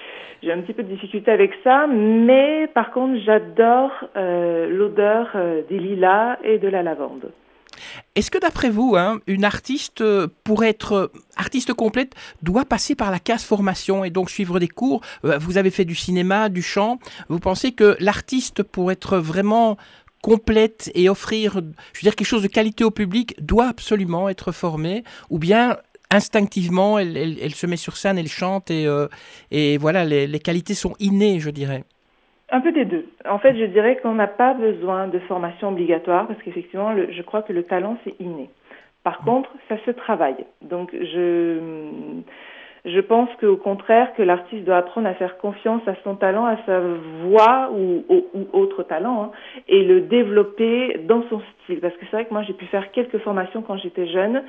j'ai 0.41 0.51
un 0.51 0.61
petit 0.61 0.73
peu 0.73 0.81
de 0.81 0.89
difficulté 0.89 1.29
avec 1.29 1.51
ça, 1.63 1.85
mais 1.85 2.67
par 2.73 2.91
contre, 2.91 3.19
j'adore 3.23 3.91
euh, 4.15 4.67
l'odeur 4.67 5.29
euh, 5.35 5.61
des 5.69 5.77
lilas 5.77 6.37
et 6.43 6.57
de 6.57 6.67
la 6.67 6.81
lavande. 6.81 7.31
Est-ce 8.15 8.31
que 8.31 8.39
d'après 8.39 8.71
vous, 8.71 8.95
hein, 8.97 9.19
une 9.27 9.45
artiste, 9.45 10.03
pour 10.43 10.63
être 10.63 11.11
artiste 11.35 11.73
complète, 11.75 12.15
doit 12.41 12.65
passer 12.65 12.95
par 12.95 13.11
la 13.11 13.19
case 13.19 13.43
formation 13.43 14.03
et 14.03 14.09
donc 14.09 14.31
suivre 14.31 14.59
des 14.59 14.67
cours? 14.67 15.01
Vous 15.21 15.59
avez 15.59 15.69
fait 15.69 15.85
du 15.85 15.93
cinéma, 15.93 16.49
du 16.49 16.63
chant. 16.63 16.97
Vous 17.29 17.39
pensez 17.39 17.73
que 17.73 17.95
l'artiste, 17.99 18.63
pour 18.63 18.91
être 18.91 19.19
vraiment 19.19 19.77
complète 20.21 20.91
et 20.95 21.09
offrir, 21.09 21.53
je 21.53 21.99
veux 21.99 22.03
dire, 22.03 22.15
quelque 22.15 22.27
chose 22.27 22.43
de 22.43 22.47
qualité 22.47 22.83
au 22.83 22.91
public 22.91 23.35
doit 23.39 23.67
absolument 23.67 24.29
être 24.29 24.51
formée, 24.51 25.03
ou 25.29 25.39
bien 25.39 25.77
instinctivement, 26.11 26.99
elle, 26.99 27.17
elle, 27.17 27.53
se 27.53 27.67
met 27.67 27.75
sur 27.75 27.97
scène, 27.97 28.17
elle 28.17 28.27
chante 28.27 28.71
et, 28.71 28.87
euh, 28.87 29.07
et 29.51 29.77
voilà, 29.77 30.05
les, 30.05 30.27
les, 30.27 30.39
qualités 30.39 30.73
sont 30.73 30.93
innées, 30.99 31.39
je 31.39 31.49
dirais. 31.49 31.83
Un 32.49 32.61
peu 32.61 32.71
des 32.71 32.85
deux. 32.85 33.05
En 33.29 33.39
fait, 33.39 33.57
je 33.57 33.65
dirais 33.65 33.99
qu'on 34.01 34.13
n'a 34.13 34.27
pas 34.27 34.53
besoin 34.53 35.07
de 35.07 35.19
formation 35.19 35.69
obligatoire 35.69 36.27
parce 36.27 36.41
qu'effectivement, 36.43 36.95
je 36.95 37.21
crois 37.23 37.41
que 37.41 37.51
le 37.51 37.63
talent, 37.63 37.97
c'est 38.05 38.15
inné. 38.21 38.49
Par 39.03 39.21
mmh. 39.21 39.25
contre, 39.25 39.49
ça 39.67 39.77
se 39.85 39.91
travaille. 39.91 40.45
Donc, 40.61 40.91
je 40.93 41.59
je 42.87 42.99
pense 43.01 43.29
qu'au 43.39 43.57
contraire, 43.57 44.13
que 44.15 44.23
l'artiste 44.23 44.63
doit 44.63 44.77
apprendre 44.77 45.07
à 45.07 45.13
faire 45.13 45.37
confiance 45.37 45.81
à 45.87 45.95
son 46.03 46.15
talent, 46.15 46.45
à 46.45 46.57
sa 46.65 46.79
voix 47.23 47.69
ou, 47.73 48.05
ou, 48.09 48.47
autre 48.53 48.83
talent, 48.83 49.23
hein, 49.23 49.31
et 49.67 49.83
le 49.83 50.01
développer 50.01 50.97
dans 51.05 51.23
son 51.29 51.41
style. 51.63 51.81
Parce 51.81 51.93
que 51.95 52.05
c'est 52.05 52.15
vrai 52.15 52.25
que 52.25 52.33
moi, 52.33 52.43
j'ai 52.43 52.53
pu 52.53 52.65
faire 52.65 52.91
quelques 52.91 53.17
formations 53.19 53.61
quand 53.61 53.77
j'étais 53.77 54.07
jeune, 54.07 54.43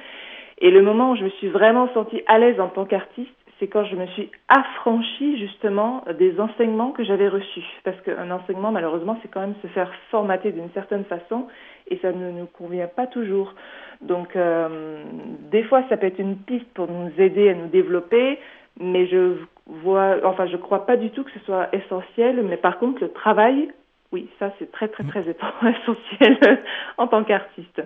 et 0.60 0.70
le 0.70 0.82
moment 0.82 1.12
où 1.12 1.16
je 1.16 1.24
me 1.24 1.30
suis 1.30 1.48
vraiment 1.48 1.88
sentie 1.94 2.22
à 2.26 2.38
l'aise 2.38 2.60
en 2.60 2.68
tant 2.68 2.84
qu'artiste, 2.84 3.30
c'est 3.58 3.66
quand 3.66 3.84
je 3.84 3.96
me 3.96 4.06
suis 4.08 4.30
affranchie 4.48 5.38
justement 5.38 6.04
des 6.18 6.38
enseignements 6.40 6.92
que 6.92 7.04
j'avais 7.04 7.28
reçus. 7.28 7.64
Parce 7.84 8.00
qu'un 8.02 8.30
enseignement, 8.30 8.70
malheureusement, 8.70 9.18
c'est 9.22 9.28
quand 9.28 9.40
même 9.40 9.56
se 9.62 9.66
faire 9.68 9.92
formater 10.10 10.52
d'une 10.52 10.70
certaine 10.70 11.04
façon, 11.04 11.46
et 11.88 11.98
ça 11.98 12.12
ne 12.12 12.30
nous 12.30 12.46
convient 12.46 12.86
pas 12.86 13.06
toujours. 13.06 13.54
Donc, 14.00 14.36
euh, 14.36 15.02
des 15.50 15.64
fois, 15.64 15.82
ça 15.88 15.96
peut 15.96 16.06
être 16.06 16.20
une 16.20 16.36
piste 16.36 16.72
pour 16.74 16.88
nous 16.88 17.10
aider 17.18 17.50
à 17.50 17.54
nous 17.54 17.68
développer, 17.68 18.38
mais 18.80 19.06
je 19.06 19.34
vois, 19.66 20.16
enfin, 20.24 20.46
je 20.46 20.56
crois 20.56 20.86
pas 20.86 20.96
du 20.96 21.10
tout 21.10 21.24
que 21.24 21.32
ce 21.32 21.40
soit 21.40 21.68
essentiel. 21.72 22.42
Mais 22.44 22.56
par 22.56 22.78
contre, 22.78 23.02
le 23.02 23.10
travail, 23.10 23.70
oui, 24.10 24.26
ça 24.38 24.52
c'est 24.58 24.72
très 24.72 24.88
très 24.88 25.04
très 25.04 25.20
essentiel 25.30 26.62
en 26.96 27.08
tant 27.08 27.24
qu'artiste. 27.24 27.82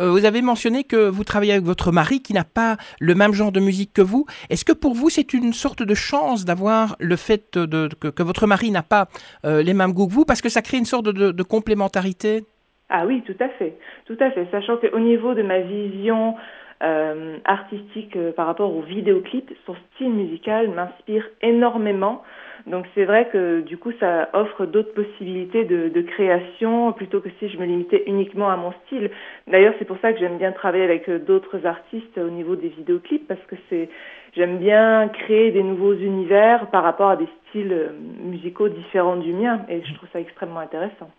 Euh, 0.00 0.10
vous 0.10 0.24
avez 0.24 0.42
mentionné 0.42 0.82
que 0.82 1.08
vous 1.08 1.22
travaillez 1.22 1.52
avec 1.52 1.64
votre 1.64 1.92
mari 1.92 2.22
qui 2.22 2.32
n'a 2.32 2.42
pas 2.42 2.76
le 2.98 3.14
même 3.14 3.32
genre 3.32 3.52
de 3.52 3.60
musique 3.60 3.92
que 3.92 4.02
vous. 4.02 4.26
Est-ce 4.48 4.64
que 4.64 4.72
pour 4.72 4.94
vous 4.94 5.10
c'est 5.10 5.32
une 5.32 5.52
sorte 5.52 5.84
de 5.84 5.94
chance 5.94 6.44
d'avoir 6.44 6.96
le 6.98 7.14
fait 7.14 7.56
de, 7.56 7.88
que, 7.88 8.22
votre 8.22 8.48
mari 8.48 8.72
n'a 8.72 8.82
pas 8.82 9.06
euh, 9.44 9.62
les 9.62 9.74
mêmes 9.74 9.92
goûts 9.92 10.08
que 10.08 10.12
vous? 10.12 10.24
Parce 10.24 10.42
que 10.42 10.48
ça 10.48 10.60
crée 10.60 10.78
une 10.78 10.84
sorte 10.84 11.04
de, 11.04 11.30
de 11.30 11.42
complémentarité 11.42 12.44
ah 12.92 13.06
oui, 13.06 13.22
tout 13.24 13.36
à 13.38 13.48
fait, 13.50 13.78
tout 14.04 14.16
à 14.18 14.32
fait. 14.32 14.48
Sachant 14.50 14.76
qu'au 14.76 14.98
niveau 14.98 15.32
de 15.34 15.42
ma 15.42 15.60
vision 15.60 16.34
euh, 16.82 17.36
artistique 17.44 18.16
euh, 18.16 18.32
par 18.32 18.46
rapport 18.46 18.74
au 18.74 18.80
vidéoclip, 18.80 19.52
son 19.66 19.76
style 19.94 20.10
musical 20.10 20.70
m'inspire 20.70 21.28
énormément. 21.42 22.22
Donc 22.66 22.86
c'est 22.94 23.04
vrai 23.04 23.28
que 23.30 23.60
du 23.60 23.76
coup 23.76 23.92
ça 24.00 24.30
offre 24.32 24.64
d'autres 24.64 24.94
possibilités 24.94 25.64
de, 25.64 26.00
création 26.00 26.92
plutôt 26.92 27.20
que 27.20 27.28
si 27.38 27.50
je 27.50 27.58
me 27.58 27.66
limitais 27.66 28.04
uniquement 28.06 28.50
à 28.50 28.56
mon 28.56 28.72
style. 28.86 29.10
D'ailleurs 29.46 29.74
c'est 29.78 29.84
pour 29.84 29.98
ça 30.00 30.12
que 30.12 30.18
j'aime 30.18 30.38
bien 30.38 30.52
travailler 30.52 30.84
avec 30.84 31.08
euh, 31.08 31.18
d'autres 31.18 31.66
artistes 31.66 32.16
au 32.16 32.30
niveau 32.30 32.56
des 32.56 32.68
vidéoclips 32.68 33.28
parce 33.28 33.44
que 33.46 33.56
c'est 33.68 33.90
j'aime 34.34 34.58
bien 34.58 35.08
créer 35.08 35.50
des 35.50 35.62
nouveaux 35.62 35.94
univers 35.94 36.66
par 36.70 36.82
rapport 36.82 37.10
à 37.10 37.16
des 37.16 37.28
styles 37.48 37.90
musicaux 38.24 38.70
différents 38.70 39.16
du 39.16 39.34
mien 39.34 39.60
et 39.68 39.82
je 39.84 39.94
trouve 39.94 40.08
ça 40.12 40.20
extrêmement 40.20 40.60
intéressant. 40.60 41.10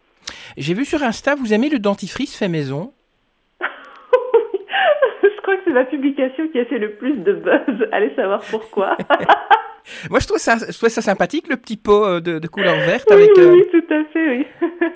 J'ai 0.57 0.73
vu 0.73 0.85
sur 0.85 1.03
Insta, 1.03 1.35
vous 1.35 1.53
aimez 1.53 1.69
le 1.69 1.79
dentifrice 1.79 2.35
fait 2.35 2.47
maison 2.49 2.93
crois 5.51 5.57
que 5.57 5.69
c'est 5.69 5.75
la 5.75 5.85
publication 5.85 6.47
qui 6.49 6.59
a 6.59 6.65
fait 6.65 6.77
le 6.77 6.91
plus 6.91 7.17
de 7.17 7.33
buzz. 7.33 7.87
Allez 7.91 8.13
savoir 8.15 8.41
pourquoi. 8.49 8.97
Moi, 10.09 10.19
je 10.19 10.27
trouve, 10.27 10.37
ça, 10.37 10.57
je 10.57 10.77
trouve 10.77 10.89
ça 10.89 11.01
sympathique, 11.01 11.47
le 11.49 11.57
petit 11.57 11.75
pot 11.75 12.05
euh, 12.05 12.21
de, 12.21 12.47
couleur 12.47 12.75
verte. 12.75 13.07
Oui, 13.09 13.15
avec, 13.15 13.31
oui, 13.35 13.43
oui, 13.45 13.63
tout 13.71 13.93
à 13.93 14.03
fait, 14.13 14.29
oui. 14.29 14.47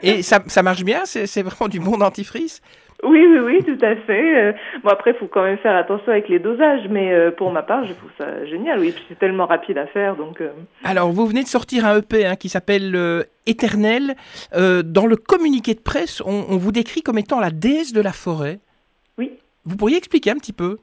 Et 0.03 0.21
ça, 0.21 0.39
ça 0.47 0.62
marche 0.62 0.83
bien? 0.83 1.05
C'est 1.05 1.41
vraiment 1.41 1.67
du 1.67 1.79
bon 1.79 1.97
dentifrice? 1.97 2.62
Oui, 3.03 3.25
oui, 3.29 3.39
oui, 3.39 3.63
tout 3.63 3.83
à 3.83 3.95
fait. 3.95 4.38
Euh, 4.38 4.53
bon, 4.83 4.91
après, 4.91 5.12
il 5.12 5.17
faut 5.17 5.27
quand 5.27 5.43
même 5.43 5.57
faire 5.57 5.75
attention 5.75 6.12
avec 6.12 6.29
les 6.29 6.39
dosages, 6.39 6.88
mais 6.89 7.13
euh, 7.13 7.31
pour 7.31 7.51
ma 7.51 7.63
part, 7.63 7.83
je 7.85 7.93
trouve 7.93 8.12
ça 8.17 8.45
génial, 8.45 8.79
oui. 8.79 8.93
c'est 9.09 9.19
tellement 9.19 9.47
rapide 9.47 9.79
à 9.79 9.88
faire, 9.88 10.15
donc... 10.15 10.41
Alors, 10.83 11.12
vous 11.12 11.25
venez 11.25 11.43
de 11.43 11.47
sortir 11.47 11.85
un 11.85 11.97
EP 11.97 12.25
hein, 12.25 12.35
qui 12.35 12.47
s'appelle 12.47 13.25
Éternel. 13.47 14.15
dans 14.53 15.07
le 15.07 15.15
communiqué 15.15 15.74
de 15.74 15.81
presse, 15.81 16.21
on, 16.21 16.45
on 16.47 16.57
vous 16.57 16.71
décrit 16.71 17.01
comme 17.01 17.17
étant 17.17 17.39
la 17.39 17.50
déesse 17.50 17.91
de 17.91 18.01
la 18.01 18.13
forêt. 18.13 18.59
Vous 19.65 19.77
pourriez 19.77 19.98
expliquer 19.98 20.31
un 20.31 20.36
petit 20.36 20.53
peu? 20.53 20.77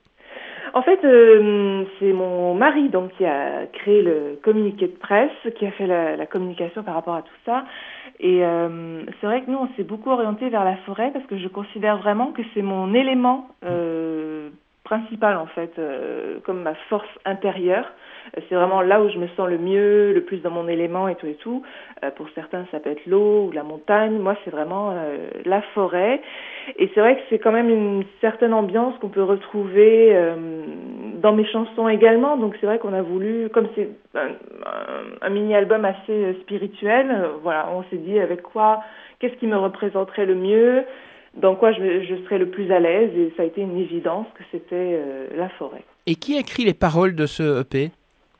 En 0.75 0.83
fait, 0.83 1.05
euh, 1.05 1.85
c'est 1.99 2.13
mon 2.13 2.55
mari 2.55 2.89
donc 2.89 3.13
qui 3.19 3.27
a 3.27 3.67
créé 3.67 4.03
le 4.03 4.39
communiqué 4.43 4.87
de 4.87 4.97
presse, 4.97 5.31
qui 5.57 5.67
a 5.67 5.71
fait 5.73 5.87
la, 5.87 6.17
la 6.17 6.27
communication 6.27 6.83
par 6.83 6.95
rapport 6.95 7.15
à 7.15 7.23
tout 7.23 7.41
ça. 7.45 7.65
Et 8.21 8.45
euh, 8.45 9.03
c'est 9.21 9.27
vrai 9.27 9.43
que 9.43 9.51
nous, 9.51 9.59
on 9.59 9.69
s'est 9.77 9.83
beaucoup 9.83 10.11
orienté 10.11 10.49
vers 10.49 10.65
la 10.65 10.77
forêt 10.77 11.11
parce 11.13 11.27
que 11.27 11.37
je 11.37 11.49
considère 11.49 11.99
vraiment 11.99 12.33
que 12.33 12.43
c'est 12.55 12.63
mon 12.63 12.95
élément 12.95 13.49
euh, 13.65 14.12
principal 14.93 15.39
en 15.39 15.47
fait, 15.47 15.73
euh, 15.79 16.39
comme 16.45 16.63
ma 16.63 16.75
force 16.91 17.09
intérieure. 17.25 17.87
C'est 18.49 18.55
vraiment 18.55 18.83
là 18.83 19.03
où 19.03 19.09
je 19.09 19.19
me 19.19 19.27
sens 19.29 19.49
le 19.49 19.59
mieux, 19.59 20.13
le 20.13 20.21
plus 20.23 20.39
dans 20.39 20.51
mon 20.51 20.69
élément 20.69 21.09
et 21.09 21.15
tout 21.17 21.27
et 21.27 21.35
tout. 21.35 21.63
Euh, 22.05 22.11
pour 22.11 22.29
certains, 22.35 22.67
ça 22.71 22.79
peut 22.79 22.91
être 22.91 23.07
l'eau 23.07 23.47
ou 23.47 23.53
la 23.53 23.63
montagne. 23.63 24.19
Moi, 24.19 24.37
c'est 24.45 24.51
vraiment 24.51 24.91
euh, 24.93 25.29
la 25.45 25.63
forêt. 25.75 26.21
Et 26.77 26.91
c'est 26.95 27.01
vrai 27.01 27.17
que 27.17 27.23
c'est 27.31 27.39
quand 27.39 27.53
même 27.53 27.71
une 27.71 28.05
certaine 28.21 28.53
ambiance 28.53 28.95
qu'on 29.01 29.09
peut 29.09 29.23
retrouver 29.23 30.15
euh, 30.15 30.35
dans 31.21 31.33
mes 31.33 31.47
chansons 31.47 31.89
également. 31.89 32.37
Donc 32.37 32.55
c'est 32.61 32.67
vrai 32.67 32.79
qu'on 32.79 32.95
a 32.95 33.03
voulu, 33.03 33.49
comme 33.49 33.69
c'est 33.75 33.89
un, 34.15 34.29
un, 35.23 35.31
mini-album 35.31 35.85
assez 35.85 36.35
spirituel, 36.43 37.07
voilà, 37.43 37.69
on 37.75 37.83
s'est 37.85 37.97
dit 37.97 38.21
avec 38.21 38.43
quoi, 38.43 38.83
qu'est-ce 39.19 39.35
qui 39.37 39.47
me 39.47 39.57
représenterait 39.57 40.27
le 40.27 40.35
mieux? 40.35 40.85
Dans 41.35 41.55
quoi 41.55 41.73
je, 41.73 42.05
je 42.05 42.25
serais 42.25 42.39
le 42.39 42.51
plus 42.51 42.71
à 42.73 42.81
l'aise 42.81 43.11
et 43.17 43.33
ça 43.37 43.43
a 43.43 43.47
été 43.47 43.61
une 43.63 43.79
évidence 43.79 44.27
que 44.35 44.43
c'était 44.51 45.01
la 45.35 45.49
forêt. 45.51 45.83
Et 46.07 46.15
qui 46.15 46.37
a 46.37 46.41
écrit 46.41 46.65
les 46.65 46.75
paroles 46.75 47.15
de 47.15 47.27
ce 47.27 47.61
EP 47.61 47.91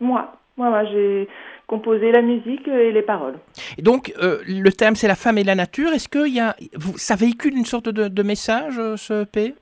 moi. 0.03 0.33
Moi, 0.59 0.85
j'ai 0.85 1.29
composé 1.67 2.13
la 2.13 2.21
musique 2.21 2.69
et 2.69 2.93
les 2.93 3.03
paroles. 3.03 3.37
Et 3.79 3.83
donc, 3.83 4.13
euh, 4.23 4.39
le 4.47 4.71
thème, 4.71 4.95
c'est 4.97 5.09
la 5.09 5.15
femme 5.15 5.39
et 5.39 5.45
la 5.45 5.55
nature. 5.55 5.93
Est-ce 5.93 6.09
que 6.09 6.29
y 6.29 6.41
a, 6.41 6.55
ça 6.97 7.17
véhicule 7.17 7.57
une 7.57 7.65
sorte 7.65 7.89
de, 7.89 8.09
de 8.09 8.23
message, 8.23 8.79
euh, 8.79 8.97
ce 8.97 9.23
EP 9.23 9.55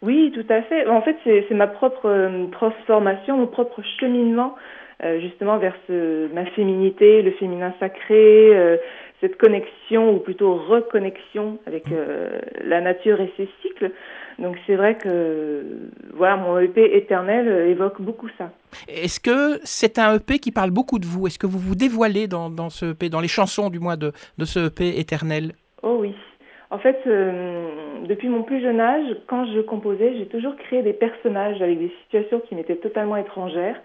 Oui, 0.00 0.32
tout 0.34 0.46
à 0.48 0.62
fait. 0.62 0.86
En 0.86 1.02
fait, 1.02 1.16
c'est 1.24 1.54
ma 1.54 1.66
propre 1.66 2.06
euh, 2.08 2.46
transformation, 2.52 3.36
mon 3.36 3.46
propre 3.46 3.82
cheminement, 4.00 4.54
justement, 5.20 5.58
vers 5.58 5.74
ce, 5.86 6.32
ma 6.32 6.44
féminité, 6.46 7.22
le 7.22 7.30
féminin 7.32 7.72
sacré, 7.78 8.78
cette 9.20 9.36
connexion, 9.36 10.14
ou 10.14 10.18
plutôt 10.18 10.56
reconnexion 10.56 11.58
avec 11.66 11.84
la 12.64 12.80
nature 12.80 13.20
et 13.20 13.32
ses 13.36 13.48
cycles. 13.62 13.92
Donc 14.38 14.56
c'est 14.66 14.76
vrai 14.76 14.96
que 14.96 15.64
voilà, 16.14 16.36
mon 16.36 16.58
EP 16.58 16.96
éternel 16.96 17.48
évoque 17.68 18.00
beaucoup 18.00 18.28
ça. 18.38 18.52
Est-ce 18.86 19.18
que 19.18 19.58
c'est 19.64 19.98
un 19.98 20.16
EP 20.16 20.38
qui 20.38 20.52
parle 20.52 20.70
beaucoup 20.70 20.98
de 20.98 21.06
vous? 21.06 21.26
Est-ce 21.26 21.38
que 21.38 21.46
vous 21.46 21.58
vous 21.58 21.74
dévoilez 21.74 22.28
dans, 22.28 22.48
dans, 22.50 22.70
ce 22.70 22.92
EP, 22.92 23.08
dans 23.08 23.20
les 23.20 23.28
chansons 23.28 23.70
du 23.70 23.80
moins 23.80 23.96
de, 23.96 24.12
de 24.38 24.44
ce 24.44 24.68
EP 24.68 24.98
éternel? 25.00 25.52
Oh 25.82 25.98
oui. 26.00 26.14
En 26.70 26.78
fait, 26.78 26.98
euh, 27.06 28.04
depuis 28.06 28.28
mon 28.28 28.42
plus 28.42 28.60
jeune 28.60 28.80
âge, 28.80 29.16
quand 29.26 29.46
je 29.46 29.60
composais, 29.60 30.14
j'ai 30.18 30.26
toujours 30.26 30.54
créé 30.56 30.82
des 30.82 30.92
personnages 30.92 31.62
avec 31.62 31.78
des 31.78 31.90
situations 32.02 32.40
qui 32.40 32.54
m'étaient 32.54 32.76
totalement 32.76 33.16
étrangères. 33.16 33.80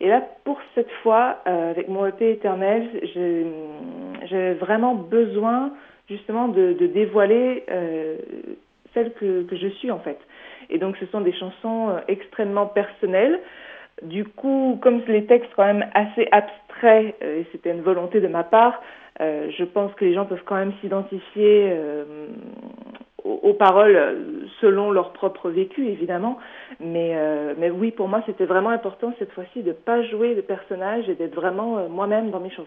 Et 0.00 0.08
là, 0.08 0.22
pour 0.44 0.58
cette 0.74 0.90
fois, 1.02 1.38
euh, 1.46 1.70
avec 1.70 1.88
mon 1.88 2.06
EP 2.06 2.30
éternel, 2.32 2.88
j'ai 3.14 4.52
vraiment 4.54 4.94
besoin 4.94 5.72
justement 6.08 6.48
de, 6.48 6.72
dévoiler 6.72 7.64
euh, 7.70 8.16
celle 8.94 9.12
que, 9.14 9.42
que, 9.44 9.56
je 9.56 9.68
suis 9.68 9.90
en 9.90 9.98
fait. 9.98 10.18
Et 10.68 10.78
donc 10.78 10.96
ce 10.98 11.06
sont 11.06 11.20
des 11.20 11.32
chansons 11.32 11.90
euh, 11.90 12.00
extrêmement 12.08 12.66
personnelles. 12.66 13.40
Du 14.02 14.24
coup, 14.24 14.78
comme 14.82 15.00
les 15.08 15.24
textes 15.24 15.50
quand 15.56 15.64
même 15.64 15.86
assez 15.94 16.28
abstraits, 16.30 17.14
et 17.22 17.46
c'était 17.50 17.70
une 17.70 17.80
volonté 17.80 18.20
de 18.20 18.28
ma 18.28 18.44
part, 18.44 18.82
je 19.18 19.64
pense 19.64 19.94
que 19.94 20.04
les 20.04 20.12
gens 20.12 20.26
peuvent 20.26 20.44
quand 20.44 20.56
même 20.56 20.74
s'identifier 20.82 21.74
euh, 23.26 23.48
aux, 23.48 23.54
paroles 23.54 24.48
selon 24.60 24.90
leur 24.90 25.12
propre 25.12 25.50
vécu, 25.50 25.88
évidemment. 25.88 26.38
Mais, 26.80 27.12
euh, 27.14 27.54
mais 27.58 27.70
oui, 27.70 27.90
pour 27.90 28.08
moi, 28.08 28.22
c'était 28.26 28.44
vraiment 28.44 28.70
important 28.70 29.12
cette 29.18 29.32
fois-ci 29.32 29.62
de 29.62 29.68
ne 29.68 29.72
pas 29.72 30.02
jouer 30.04 30.34
de 30.34 30.40
personnage 30.40 31.08
et 31.08 31.14
d'être 31.14 31.34
vraiment 31.34 31.78
euh, 31.78 31.88
moi-même 31.88 32.30
dans 32.30 32.40
mes 32.40 32.50
chansons. 32.50 32.66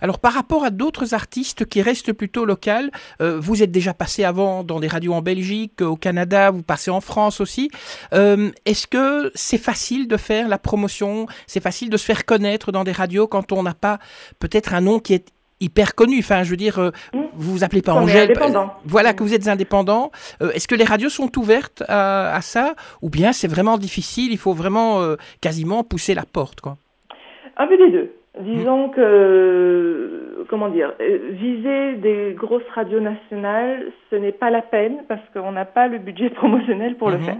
Alors, 0.00 0.18
par 0.18 0.32
rapport 0.32 0.64
à 0.64 0.70
d'autres 0.70 1.14
artistes 1.14 1.64
qui 1.66 1.82
restent 1.82 2.12
plutôt 2.12 2.44
locales, 2.44 2.90
euh, 3.20 3.38
vous 3.40 3.62
êtes 3.62 3.70
déjà 3.70 3.94
passé 3.94 4.24
avant 4.24 4.64
dans 4.64 4.80
des 4.80 4.88
radios 4.88 5.12
en 5.12 5.22
Belgique, 5.22 5.80
au 5.82 5.96
Canada, 5.96 6.50
vous 6.50 6.62
passez 6.62 6.90
en 6.90 7.00
France 7.00 7.40
aussi. 7.40 7.70
Euh, 8.12 8.50
Est-ce 8.64 8.86
que 8.86 9.30
c'est 9.34 9.58
facile 9.58 10.08
de 10.08 10.16
faire 10.16 10.48
la 10.48 10.58
promotion? 10.58 11.26
C'est 11.46 11.62
facile 11.62 11.90
de 11.90 11.96
se 11.96 12.04
faire 12.04 12.24
connaître 12.24 12.72
dans 12.72 12.84
des 12.84 12.92
radios 12.92 13.26
quand 13.26 13.52
on 13.52 13.62
n'a 13.62 13.74
pas 13.74 13.98
peut-être 14.38 14.74
un 14.74 14.80
nom 14.80 14.98
qui 14.98 15.14
est 15.14 15.32
hyper 15.60 15.94
connu. 15.94 16.18
Enfin, 16.18 16.42
je 16.42 16.50
veux 16.50 16.56
dire, 16.56 16.78
euh, 16.78 16.90
mmh. 17.14 17.20
vous 17.34 17.52
vous 17.52 17.64
appelez 17.64 17.82
pas 17.82 17.94
Angèle. 17.94 18.32
Voilà, 18.84 19.14
que 19.14 19.22
vous 19.22 19.34
êtes 19.34 19.48
indépendant. 19.48 20.10
Euh, 20.42 20.50
Est-ce 20.52 20.68
que 20.68 20.74
les 20.74 20.84
radios 20.84 21.08
sont 21.08 21.36
ouvertes 21.38 21.82
à, 21.88 22.34
à 22.34 22.40
ça 22.40 22.74
Ou 23.02 23.10
bien 23.10 23.32
c'est 23.32 23.48
vraiment 23.48 23.78
difficile 23.78 24.32
Il 24.32 24.38
faut 24.38 24.52
vraiment 24.52 25.00
euh, 25.02 25.16
quasiment 25.40 25.82
pousser 25.82 26.14
la 26.14 26.24
porte, 26.30 26.60
quoi? 26.60 26.76
Un 27.56 27.66
peu 27.66 27.76
des 27.78 27.90
deux. 27.90 28.12
Disons 28.40 28.88
mmh. 28.88 28.90
que, 28.90 30.46
comment 30.50 30.68
dire, 30.68 30.92
euh, 31.00 31.18
viser 31.32 31.94
des 31.94 32.34
grosses 32.36 32.68
radios 32.74 33.00
nationales, 33.00 33.86
ce 34.10 34.16
n'est 34.16 34.32
pas 34.32 34.50
la 34.50 34.60
peine 34.60 35.04
parce 35.08 35.22
qu'on 35.32 35.52
n'a 35.52 35.64
pas 35.64 35.88
le 35.88 35.98
budget 35.98 36.28
promotionnel 36.34 36.96
pour 36.96 37.08
mmh. 37.08 37.12
le 37.12 37.18
faire. 37.20 37.38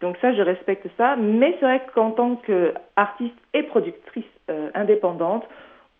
Donc 0.00 0.16
ça, 0.20 0.34
je 0.34 0.42
respecte 0.42 0.88
ça. 0.96 1.14
Mais 1.16 1.56
c'est 1.60 1.66
vrai 1.66 1.82
qu'en 1.94 2.10
tant 2.10 2.36
qu'artiste 2.36 3.36
et 3.52 3.62
productrice 3.62 4.24
euh, 4.50 4.70
indépendante, 4.74 5.44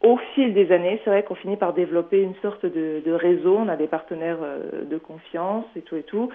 au 0.05 0.19
fil 0.35 0.53
des 0.53 0.71
années, 0.71 1.01
c'est 1.03 1.11
vrai 1.11 1.23
qu'on 1.23 1.35
finit 1.35 1.57
par 1.57 1.73
développer 1.73 2.21
une 2.21 2.35
sorte 2.43 2.65
de, 2.67 3.03
de, 3.05 3.13
réseau. 3.13 3.57
On 3.59 3.69
a 3.69 3.77
des 3.77 3.87
partenaires 3.87 4.39
euh, 4.43 4.85
de 4.85 4.99
confiance 4.99 5.65
et 5.77 5.81
tout 5.81 5.97
et 5.97 6.03
tout, 6.03 6.29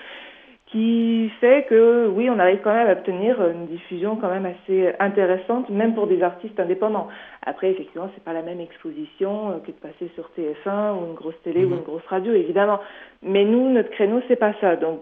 qui 0.65 1.29
fait 1.39 1.65
que 1.69 2.07
oui, 2.07 2.29
on 2.29 2.39
arrive 2.39 2.59
quand 2.63 2.73
même 2.73 2.87
à 2.87 2.93
obtenir 2.93 3.41
une 3.47 3.67
diffusion 3.67 4.15
quand 4.15 4.29
même 4.29 4.45
assez 4.45 4.93
intéressante, 4.99 5.69
même 5.69 5.93
pour 5.93 6.07
des 6.07 6.21
artistes 6.23 6.59
indépendants. 6.59 7.07
Après, 7.45 7.69
effectivement, 7.71 8.09
c'est 8.15 8.23
pas 8.23 8.33
la 8.33 8.41
même 8.41 8.59
exposition 8.59 9.51
euh, 9.51 9.59
que 9.59 9.71
de 9.71 9.77
passer 9.77 10.11
sur 10.15 10.29
TF1 10.37 10.95
ou 10.95 11.07
une 11.07 11.13
grosse 11.13 11.39
télé 11.43 11.63
mmh. 11.63 11.71
ou 11.71 11.75
une 11.75 11.83
grosse 11.83 12.05
radio, 12.07 12.33
évidemment. 12.33 12.79
Mais 13.21 13.45
nous, 13.45 13.69
notre 13.69 13.91
créneau, 13.91 14.21
c'est 14.27 14.39
pas 14.39 14.53
ça. 14.61 14.75
Donc 14.75 15.01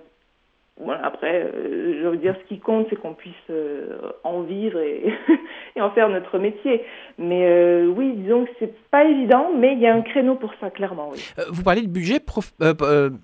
voilà, 0.79 1.03
après, 1.05 1.43
euh, 1.43 2.01
je 2.03 2.07
veux 2.07 2.17
dire, 2.17 2.35
ce 2.39 2.47
qui 2.47 2.59
compte, 2.59 2.85
c'est 2.89 2.95
qu'on 2.97 3.15
puisse 3.15 3.33
euh, 3.49 3.97
en 4.23 4.41
vivre 4.43 4.79
et, 5.75 5.81
en 5.81 5.89
faire 5.91 6.07
notre 6.07 6.37
métier. 6.37 6.83
Mais 7.17 7.47
euh, 7.47 7.87
oui, 7.87 8.13
disons 8.15 8.45
que 8.45 8.51
c'est 8.59 8.73
pas 8.91 9.03
évident, 9.05 9.47
mais 9.57 9.73
il 9.73 9.79
y 9.79 9.87
a 9.87 9.95
un 9.95 10.01
créneau 10.01 10.35
pour 10.35 10.53
ça, 10.61 10.69
clairement, 10.69 11.11
vous 11.49 11.63
parlez 11.63 11.81
de 11.81 11.87
budget, 11.87 12.19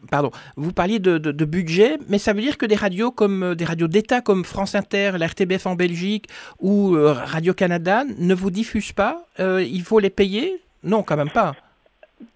pardon, 0.10 0.32
vous 0.56 0.74
parliez 0.74 1.00
de, 1.00 1.18
de, 1.18 1.32
de, 1.32 1.46
budget, 1.46 1.98
mais 2.10 2.18
ça 2.18 2.34
veut 2.34 2.42
dire 2.42 2.58
que 2.58 2.66
des 2.66 2.76
radios 2.76 3.12
comme 3.12 3.54
des 3.56 3.66
radios 3.66 3.88
d'État 3.88 4.22
comme 4.22 4.44
France 4.44 4.74
Inter, 4.76 5.12
la 5.18 5.28
RTBF 5.28 5.68
en 5.68 5.76
Belgique 5.76 6.28
ou 6.60 6.96
Radio 6.96 7.54
Canada 7.54 8.04
ne 8.18 8.34
vous 8.34 8.52
diffusent 8.52 8.94
pas 8.94 9.26
Il 9.40 9.82
faut 9.84 10.00
les 10.00 10.10
payer? 10.10 10.62
Non, 10.84 11.04
quand 11.04 11.18
même 11.18 11.30
pas. 11.30 11.54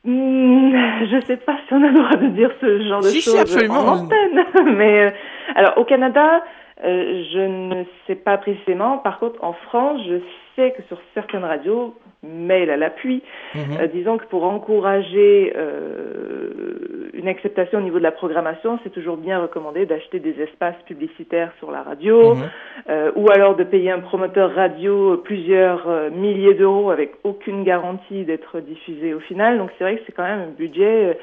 Mmh, 0.03 1.05
je 1.11 1.21
sais 1.25 1.37
pas 1.37 1.57
si 1.67 1.73
on 1.73 1.83
a 1.83 1.87
le 1.87 1.93
droit 1.93 2.15
de 2.17 2.27
dire 2.27 2.51
ce 2.61 2.87
genre 2.87 3.01
de 3.01 3.09
choses 3.09 3.45
si, 3.45 3.69
en 3.69 3.87
antenne, 3.87 4.45
mais 4.77 5.01
euh, 5.01 5.11
alors 5.55 5.77
au 5.77 5.85
Canada, 5.85 6.43
euh, 6.83 7.23
je 7.33 7.39
ne 7.39 7.83
sais 8.05 8.15
pas 8.15 8.37
précisément. 8.37 8.99
Par 8.99 9.19
contre, 9.19 9.43
en 9.43 9.53
France, 9.53 10.01
je 10.07 10.19
sais 10.55 10.71
que 10.71 10.83
sur 10.83 10.99
certaines 11.13 11.43
radios, 11.43 11.95
mail 12.23 12.69
à 12.69 12.77
l'appui. 12.77 13.21
Mhm. 13.55 13.61
Euh, 13.79 13.87
disons 13.87 14.17
que 14.17 14.25
pour 14.25 14.43
encourager 14.43 15.53
euh, 15.55 17.09
une 17.13 17.27
acceptation 17.27 17.79
au 17.79 17.81
niveau 17.81 17.97
de 17.97 18.03
la 18.03 18.11
programmation, 18.11 18.79
c'est 18.83 18.89
toujours 18.91 19.17
bien 19.17 19.39
recommandé 19.39 19.85
d'acheter 19.85 20.19
des 20.19 20.39
espaces 20.41 20.75
publicitaires 20.85 21.51
sur 21.59 21.71
la 21.71 21.81
radio, 21.81 22.35
Mhm. 22.35 22.43
euh, 22.89 23.11
ou 23.15 23.29
alors 23.31 23.55
de 23.55 23.63
payer 23.63 23.91
un 23.91 23.99
promoteur 23.99 24.53
radio 24.53 25.17
plusieurs 25.17 25.87
euh, 25.87 26.09
milliers 26.09 26.53
d'euros 26.53 26.91
avec 26.91 27.13
aucune 27.23 27.63
garantie 27.63 28.23
d'être 28.23 28.59
diffusé 28.59 29.13
au 29.13 29.19
final. 29.19 29.57
Donc 29.57 29.69
c'est 29.77 29.83
vrai 29.83 29.97
que 29.97 30.03
c'est 30.05 30.11
quand 30.11 30.23
même 30.23 30.41
un 30.41 30.55
budget 30.57 31.05
euh, 31.05 31.13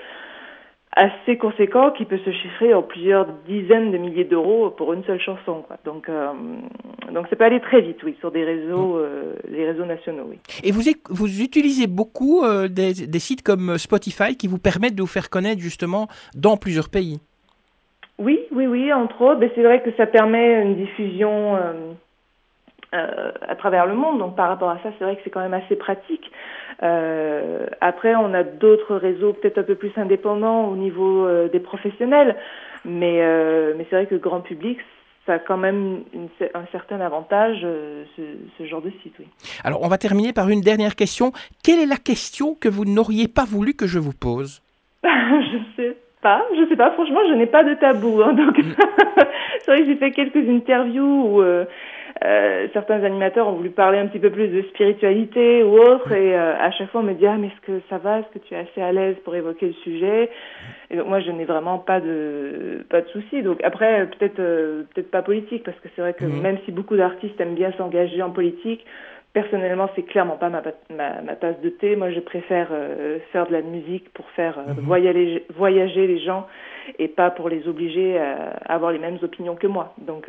assez 0.96 1.36
conséquent 1.36 1.90
qui 1.90 2.04
peut 2.04 2.18
se 2.24 2.30
chiffrer 2.30 2.72
en 2.72 2.82
plusieurs 2.82 3.26
dizaines 3.46 3.90
de 3.90 3.98
milliers 3.98 4.24
d'euros 4.24 4.70
pour 4.70 4.92
une 4.92 5.04
seule 5.04 5.20
chanson. 5.20 5.62
Quoi. 5.66 5.76
Donc 5.84 6.08
euh, 6.08 6.32
donc 7.12 7.26
ça 7.28 7.36
peut 7.36 7.44
aller 7.44 7.60
très 7.60 7.80
vite, 7.80 8.02
oui, 8.04 8.14
sur 8.20 8.30
des 8.30 8.44
réseaux, 8.44 8.96
euh, 8.98 9.34
les 9.48 9.66
réseaux 9.66 9.84
nationaux, 9.84 10.26
oui. 10.28 10.38
Et 10.62 10.70
vous, 10.70 10.82
vous 11.10 11.42
utilisez 11.42 11.86
beaucoup 11.86 12.44
euh, 12.44 12.68
des, 12.68 12.92
des 12.92 13.18
sites 13.18 13.42
comme 13.42 13.76
Spotify 13.78 14.36
qui 14.36 14.46
vous 14.46 14.58
permettent 14.58 14.94
de 14.94 15.02
vous 15.02 15.08
faire 15.08 15.30
connaître 15.30 15.60
justement 15.60 16.06
dans 16.34 16.56
plusieurs 16.56 16.88
pays? 16.88 17.18
Oui, 18.18 18.38
oui, 18.52 18.66
oui, 18.68 18.92
entre 18.92 19.20
autres. 19.22 19.40
C'est 19.56 19.62
vrai 19.62 19.82
que 19.82 19.90
ça 19.96 20.06
permet 20.06 20.62
une 20.62 20.76
diffusion 20.76 21.56
euh, 22.94 23.32
à 23.48 23.54
travers 23.56 23.86
le 23.86 23.94
monde. 23.94 24.18
Donc 24.18 24.36
par 24.36 24.48
rapport 24.48 24.70
à 24.70 24.78
ça, 24.82 24.90
c'est 24.98 25.04
vrai 25.04 25.16
que 25.16 25.22
c'est 25.24 25.30
quand 25.30 25.40
même 25.40 25.54
assez 25.54 25.76
pratique. 25.76 26.30
Euh, 26.82 27.66
après, 27.80 28.14
on 28.14 28.32
a 28.34 28.42
d'autres 28.42 28.96
réseaux 28.96 29.32
peut-être 29.32 29.58
un 29.58 29.62
peu 29.62 29.74
plus 29.74 29.92
indépendants 29.96 30.68
au 30.68 30.76
niveau 30.76 31.26
euh, 31.26 31.48
des 31.48 31.60
professionnels. 31.60 32.36
Mais, 32.84 33.22
mais 33.76 33.86
c'est 33.88 33.96
vrai 33.96 34.06
que 34.06 34.14
le 34.14 34.20
grand 34.20 34.40
public, 34.40 34.78
ça 35.24 35.34
a 35.34 35.38
quand 35.38 35.56
même 35.56 36.02
une 36.12 36.28
un 36.52 36.66
certain 36.70 37.00
avantage, 37.00 37.62
ce, 37.62 38.22
ce 38.58 38.66
genre 38.66 38.82
de 38.82 38.90
site, 39.02 39.14
oui. 39.18 39.26
Alors, 39.64 39.82
on 39.82 39.88
va 39.88 39.96
terminer 39.96 40.34
par 40.34 40.50
une 40.50 40.60
dernière 40.60 40.94
question. 40.94 41.32
Quelle 41.62 41.80
est 41.80 41.86
la 41.86 41.96
question 41.96 42.54
que 42.54 42.68
vous 42.68 42.84
n'auriez 42.84 43.26
pas 43.26 43.46
voulu 43.46 43.72
que 43.72 43.86
je 43.86 43.98
vous 43.98 44.12
pose? 44.12 44.60
Je 45.04 45.58
sais 45.76 45.96
pas, 46.24 46.42
je 46.56 46.66
sais 46.68 46.76
pas. 46.76 46.90
Franchement, 46.92 47.20
je 47.28 47.34
n'ai 47.34 47.46
pas 47.46 47.62
de 47.62 47.74
tabou. 47.74 48.22
hein, 48.22 48.32
donc, 48.32 48.56
c'est 49.60 49.70
vrai 49.70 49.80
que 49.82 49.86
j'ai 49.86 49.96
fait 49.96 50.10
quelques 50.10 50.48
interviews 50.48 51.04
où 51.04 51.42
euh, 51.42 51.66
euh, 52.22 52.68
certains 52.72 53.02
animateurs 53.02 53.48
ont 53.48 53.54
voulu 53.54 53.70
parler 53.70 53.98
un 53.98 54.06
petit 54.06 54.20
peu 54.20 54.30
plus 54.30 54.46
de 54.48 54.62
spiritualité 54.68 55.64
ou 55.64 55.78
autre, 55.78 56.12
et 56.12 56.34
euh, 56.36 56.54
à 56.58 56.70
chaque 56.70 56.90
fois 56.90 57.00
on 57.00 57.04
me 57.04 57.14
dit 57.14 57.26
ah 57.26 57.36
mais 57.36 57.48
est-ce 57.48 57.60
que 57.66 57.80
ça 57.90 57.98
va, 57.98 58.20
est-ce 58.20 58.28
que 58.28 58.38
tu 58.38 58.54
es 58.54 58.58
assez 58.58 58.80
à 58.80 58.92
l'aise 58.92 59.16
pour 59.24 59.34
évoquer 59.34 59.66
le 59.66 59.72
sujet? 59.72 60.30
Et 60.90 60.96
donc 60.96 61.08
moi 61.08 61.18
je 61.20 61.30
n'ai 61.32 61.44
vraiment 61.44 61.78
pas 61.78 62.00
de 62.00 62.84
pas 62.88 63.00
de 63.00 63.08
souci. 63.08 63.42
Donc 63.42 63.62
après 63.64 64.06
peut-être 64.06 64.38
euh, 64.38 64.84
peut-être 64.94 65.10
pas 65.10 65.22
politique 65.22 65.64
parce 65.64 65.78
que 65.80 65.88
c'est 65.94 66.02
vrai 66.02 66.14
que 66.14 66.24
Mhm. 66.24 66.40
même 66.40 66.58
si 66.64 66.72
beaucoup 66.72 66.96
d'artistes 66.96 67.40
aiment 67.40 67.56
bien 67.56 67.72
s'engager 67.72 68.22
en 68.22 68.30
politique. 68.30 68.84
Personnellement, 69.32 69.90
c'est 69.96 70.04
clairement 70.04 70.36
pas 70.36 70.48
ma, 70.48 70.62
ma, 70.90 71.20
ma 71.20 71.34
tasse 71.34 71.60
de 71.60 71.68
thé. 71.68 71.96
Moi, 71.96 72.10
je 72.12 72.20
préfère 72.20 72.68
faire 73.32 73.48
de 73.48 73.52
la 73.52 73.62
musique 73.62 74.08
pour 74.14 74.30
faire 74.30 74.60
euh, 74.60 74.74
voyager, 74.76 75.44
voyager 75.56 76.06
les 76.06 76.20
gens 76.20 76.46
et 77.00 77.08
pas 77.08 77.30
pour 77.32 77.48
les 77.48 77.66
obliger 77.66 78.16
à 78.16 78.54
avoir 78.72 78.92
les 78.92 79.00
mêmes 79.00 79.18
opinions 79.22 79.56
que 79.56 79.66
moi. 79.66 79.92
Donc, 79.98 80.28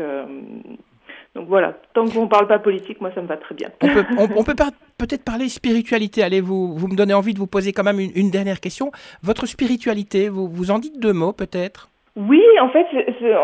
donc 1.36 1.48
voilà. 1.48 1.74
Tant 1.94 2.06
qu'on 2.08 2.27
parle 2.27 2.48
pas 2.48 2.60
politique, 2.60 3.01
moi, 3.01 3.12
ça 3.13 3.22
me 3.22 3.27
va 3.27 3.38
très 3.38 3.54
bien. 3.56 3.70
On 3.82 3.88
peut, 3.88 4.06
on, 4.18 4.39
on 4.39 4.44
peut 4.44 4.56
par- 4.56 4.72
peut-être 4.98 5.24
parler 5.25 5.50
spiritualité. 5.50 6.24
Allez, 6.24 6.42
vous, 6.42 6.75
vous 6.75 6.88
me 6.88 6.96
donnez 6.96 7.13
envie 7.13 7.34
de 7.34 7.39
vous 7.39 7.48
poser 7.48 7.74
quand 7.74 7.84
même 7.84 8.00
une, 8.00 8.12
une 8.15 8.32
dernière 8.32 8.60
question. 8.62 8.92
Votre 9.22 9.46
spiritualité, 9.46 10.30
vous, 10.30 10.48
vous 10.48 10.72
en 10.72 10.80
dites 10.80 11.00
deux 11.00 11.13
mots 11.13 11.34
peut-être? 11.34 11.89
Oui, 12.18 12.42
en 12.62 12.70
fait, 12.70 12.86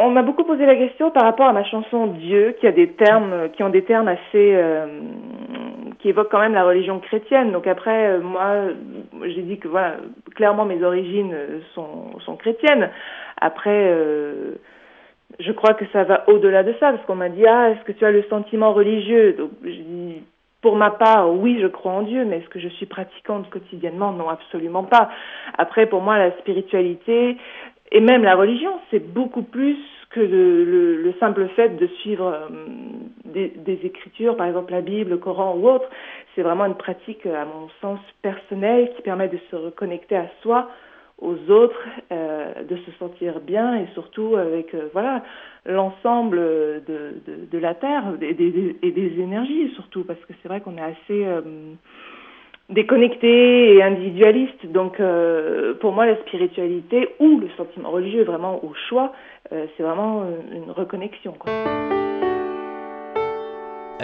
on 0.02 0.12
m'a 0.12 0.22
beaucoup 0.24 0.46
posé 0.46 0.66
la 0.66 0.78
question 0.78 1.12
par 1.12 1.24
rapport 1.24 1.48
à 1.48 1.52
ma 1.52 1.66
chanson 1.66 2.08
Dieu, 2.08 2.56
qui 2.62 2.68
a 2.68 2.72
des 2.72 2.88
termes, 2.88 3.50
qui 3.52 3.64
ont 3.64 3.70
des 3.70 3.84
termes 3.84 4.08
assez, 4.08 4.22
euh, 4.56 5.02
qui 6.00 6.08
évoquent 6.08 6.32
quand 6.32 6.40
même 6.40 6.54
la 6.54 6.64
religion 6.64 7.00
chrétienne. 7.00 7.52
Donc 7.52 7.68
après, 7.68 8.08
euh, 8.08 8.22
moi, 8.22 8.70
j'ai 9.26 9.42
dit 9.42 9.58
que 9.60 9.68
voilà, 9.68 9.98
clairement 10.36 10.64
mes 10.64 10.82
origines 10.84 11.34
euh, 11.34 11.60
sont, 11.76 12.18
sont 12.26 12.38
chrétiennes. 12.38 12.90
Après, 13.42 13.88
euh, 13.92 14.54
je 15.42 15.52
crois 15.52 15.74
que 15.74 15.86
ça 15.94 16.04
va 16.04 16.24
au-delà 16.28 16.64
de 16.64 16.74
ça, 16.80 16.92
parce 16.92 17.06
qu'on 17.06 17.16
m'a 17.16 17.30
dit 17.30 17.46
ah, 17.46 17.72
est-ce 17.72 17.84
que 17.84 17.92
tu 17.92 18.06
as 18.06 18.12
le 18.12 18.24
sentiment 18.24 18.74
religieux? 18.74 19.34
Donc 19.38 19.52
j'ai 19.64 19.84
dit 19.84 20.24
pour 20.62 20.76
ma 20.76 20.92
part, 20.92 21.34
oui, 21.34 21.60
je 21.60 21.68
crois 21.68 21.92
en 21.92 22.04
Dieu, 22.04 22.24
mais 22.24 22.38
est-ce 22.38 22.50
que 22.50 22.60
je 22.60 22.70
suis 22.70 22.86
pratiquante 22.86 23.50
quotidiennement? 23.50 24.12
Non, 24.12 24.30
absolument 24.30 24.84
pas. 24.84 25.10
Après, 25.58 25.88
pour 25.88 26.02
moi, 26.02 26.20
la 26.20 26.32
spiritualité 26.38 27.38
et 27.92 28.00
même 28.00 28.24
la 28.24 28.36
religion, 28.36 28.72
c'est 28.90 29.00
beaucoup 29.00 29.42
plus 29.42 29.78
que 30.12 30.20
le 30.20 31.14
simple 31.20 31.48
fait 31.56 31.70
de 31.78 31.88
suivre 32.02 32.28
euh, 32.28 32.48
des, 33.26 33.48
des 33.56 33.80
écritures, 33.84 34.36
par 34.36 34.46
exemple 34.48 34.72
la 34.72 34.82
Bible, 34.82 35.12
le 35.12 35.18
Coran 35.18 35.56
ou 35.58 35.68
autre. 35.68 35.90
C'est 36.36 36.42
vraiment 36.42 36.66
une 36.66 36.76
pratique, 36.76 37.26
à 37.26 37.46
mon 37.46 37.70
sens, 37.82 38.00
personnelle 38.22 38.92
qui 38.96 39.02
permet 39.02 39.30
de 39.30 39.40
se 39.50 39.56
reconnecter 39.56 40.18
à 40.18 40.28
soi, 40.42 40.70
aux 41.22 41.52
autres, 41.52 41.88
euh, 42.12 42.64
de 42.68 42.76
se 42.78 42.92
sentir 42.98 43.40
bien 43.40 43.76
et 43.76 43.88
surtout 43.94 44.36
avec 44.36 44.74
euh, 44.74 44.88
voilà 44.92 45.24
l'ensemble 45.68 46.38
de, 46.88 47.14
de, 47.52 47.58
la 47.60 47.76
terre 47.76 48.04
et 48.22 48.34
des, 48.34 48.76
et 48.82 48.92
des 48.92 49.22
énergies 49.22 49.72
surtout 49.76 50.04
parce 50.04 50.20
que 50.22 50.34
c'est 50.42 50.48
vrai 50.48 50.62
qu'on 50.62 50.78
est 50.78 50.82
assez 50.82 51.26
euh, 51.26 51.42
déconnecté 52.70 53.76
et 53.76 53.84
individualiste. 53.84 54.66
Donc, 54.66 55.00
pour 55.82 55.92
moi, 55.92 56.06
la 56.06 56.16
spiritualité 56.22 57.10
ou 57.20 57.38
le 57.38 57.50
sentiment 57.58 57.92
religieux, 57.92 58.24
vraiment 58.24 58.64
au 58.64 58.74
choix, 58.88 59.12
c'est 59.50 59.84
vraiment 59.84 60.24
une 60.54 60.72
reconnexion. 60.72 61.34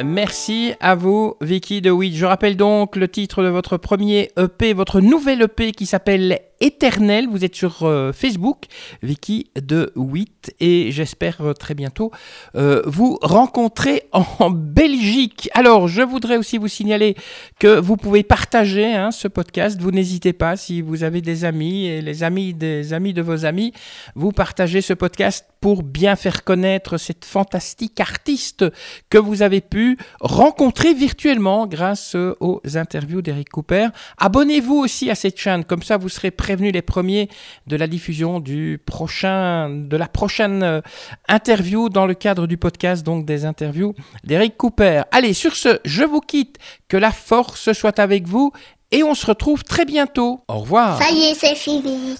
Merci 0.03 0.73
à 0.79 0.95
vous, 0.95 1.35
Vicky 1.41 1.81
de 1.81 1.89
Witt. 1.89 2.13
Je 2.13 2.25
rappelle 2.25 2.55
donc 2.55 2.95
le 2.95 3.07
titre 3.07 3.41
de 3.41 3.47
votre 3.47 3.77
premier 3.77 4.29
EP, 4.37 4.73
votre 4.73 5.01
nouvel 5.01 5.41
EP 5.41 5.71
qui 5.71 5.85
s'appelle 5.87 6.39
Éternel. 6.59 7.27
Vous 7.29 7.45
êtes 7.45 7.55
sur 7.55 7.83
euh, 7.83 8.11
Facebook, 8.11 8.65
Vicky 9.03 9.51
de 9.55 9.91
Witt, 9.95 10.55
et 10.59 10.91
j'espère 10.91 11.41
euh, 11.41 11.53
très 11.53 11.73
bientôt 11.73 12.11
euh, 12.55 12.81
vous 12.85 13.17
rencontrer 13.21 14.03
en 14.11 14.49
Belgique. 14.49 15.49
Alors, 15.53 15.87
je 15.87 16.01
voudrais 16.01 16.37
aussi 16.37 16.57
vous 16.57 16.67
signaler 16.67 17.15
que 17.59 17.79
vous 17.79 17.97
pouvez 17.97 18.23
partager 18.23 18.93
hein, 18.93 19.11
ce 19.11 19.27
podcast. 19.27 19.79
Vous 19.79 19.91
n'hésitez 19.91 20.33
pas, 20.33 20.55
si 20.55 20.81
vous 20.81 21.03
avez 21.03 21.21
des 21.21 21.45
amis 21.45 21.85
et 21.85 22.01
les 22.01 22.23
amis 22.23 22.53
des 22.53 22.93
amis 22.93 23.13
de 23.13 23.21
vos 23.21 23.45
amis, 23.45 23.73
vous 24.15 24.31
partagez 24.31 24.81
ce 24.81 24.93
podcast 24.93 25.45
pour 25.61 25.83
bien 25.83 26.15
faire 26.15 26.43
connaître 26.43 26.97
cette 26.97 27.25
fantastique 27.25 27.99
artiste 27.99 28.65
que 29.09 29.17
vous 29.17 29.41
avez 29.41 29.61
pu 29.61 29.97
rencontrer 30.21 30.93
virtuellement 30.93 31.67
grâce 31.67 32.15
aux 32.15 32.61
interviews 32.75 33.21
d'Eric 33.21 33.49
Cooper. 33.49 33.87
Abonnez-vous 34.17 34.75
aussi 34.75 35.09
à 35.09 35.15
cette 35.15 35.39
chaîne, 35.39 35.65
comme 35.65 35.83
ça 35.83 35.97
vous 35.97 36.09
serez 36.09 36.31
prévenus 36.47 36.71
les 36.71 36.81
premiers 36.81 37.27
de 37.67 37.75
la 37.75 37.87
diffusion 37.87 38.39
du 38.39 38.79
prochain, 38.85 39.69
de 39.69 39.97
la 39.97 40.07
prochaine 40.07 40.63
euh, 40.63 40.79
interview 41.27 41.89
dans 41.89 42.05
le 42.05 42.13
cadre 42.13 42.47
du 42.47 42.55
podcast, 42.55 43.05
donc 43.05 43.25
des 43.25 43.43
interviews 43.43 43.93
d'Eric 44.23 44.55
Cooper. 44.55 45.01
Allez, 45.11 45.33
sur 45.33 45.57
ce, 45.57 45.81
je 45.83 46.05
vous 46.05 46.21
quitte, 46.21 46.55
que 46.87 46.95
la 46.95 47.11
force 47.11 47.73
soit 47.73 47.99
avec 47.99 48.29
vous 48.29 48.53
et 48.91 49.03
on 49.03 49.13
se 49.13 49.25
retrouve 49.25 49.65
très 49.65 49.83
bientôt. 49.83 50.39
Au 50.47 50.59
revoir. 50.59 51.01
Ça 51.01 51.11
y 51.11 51.31
est, 51.31 51.33
c'est 51.33 51.55
fini. 51.55 52.15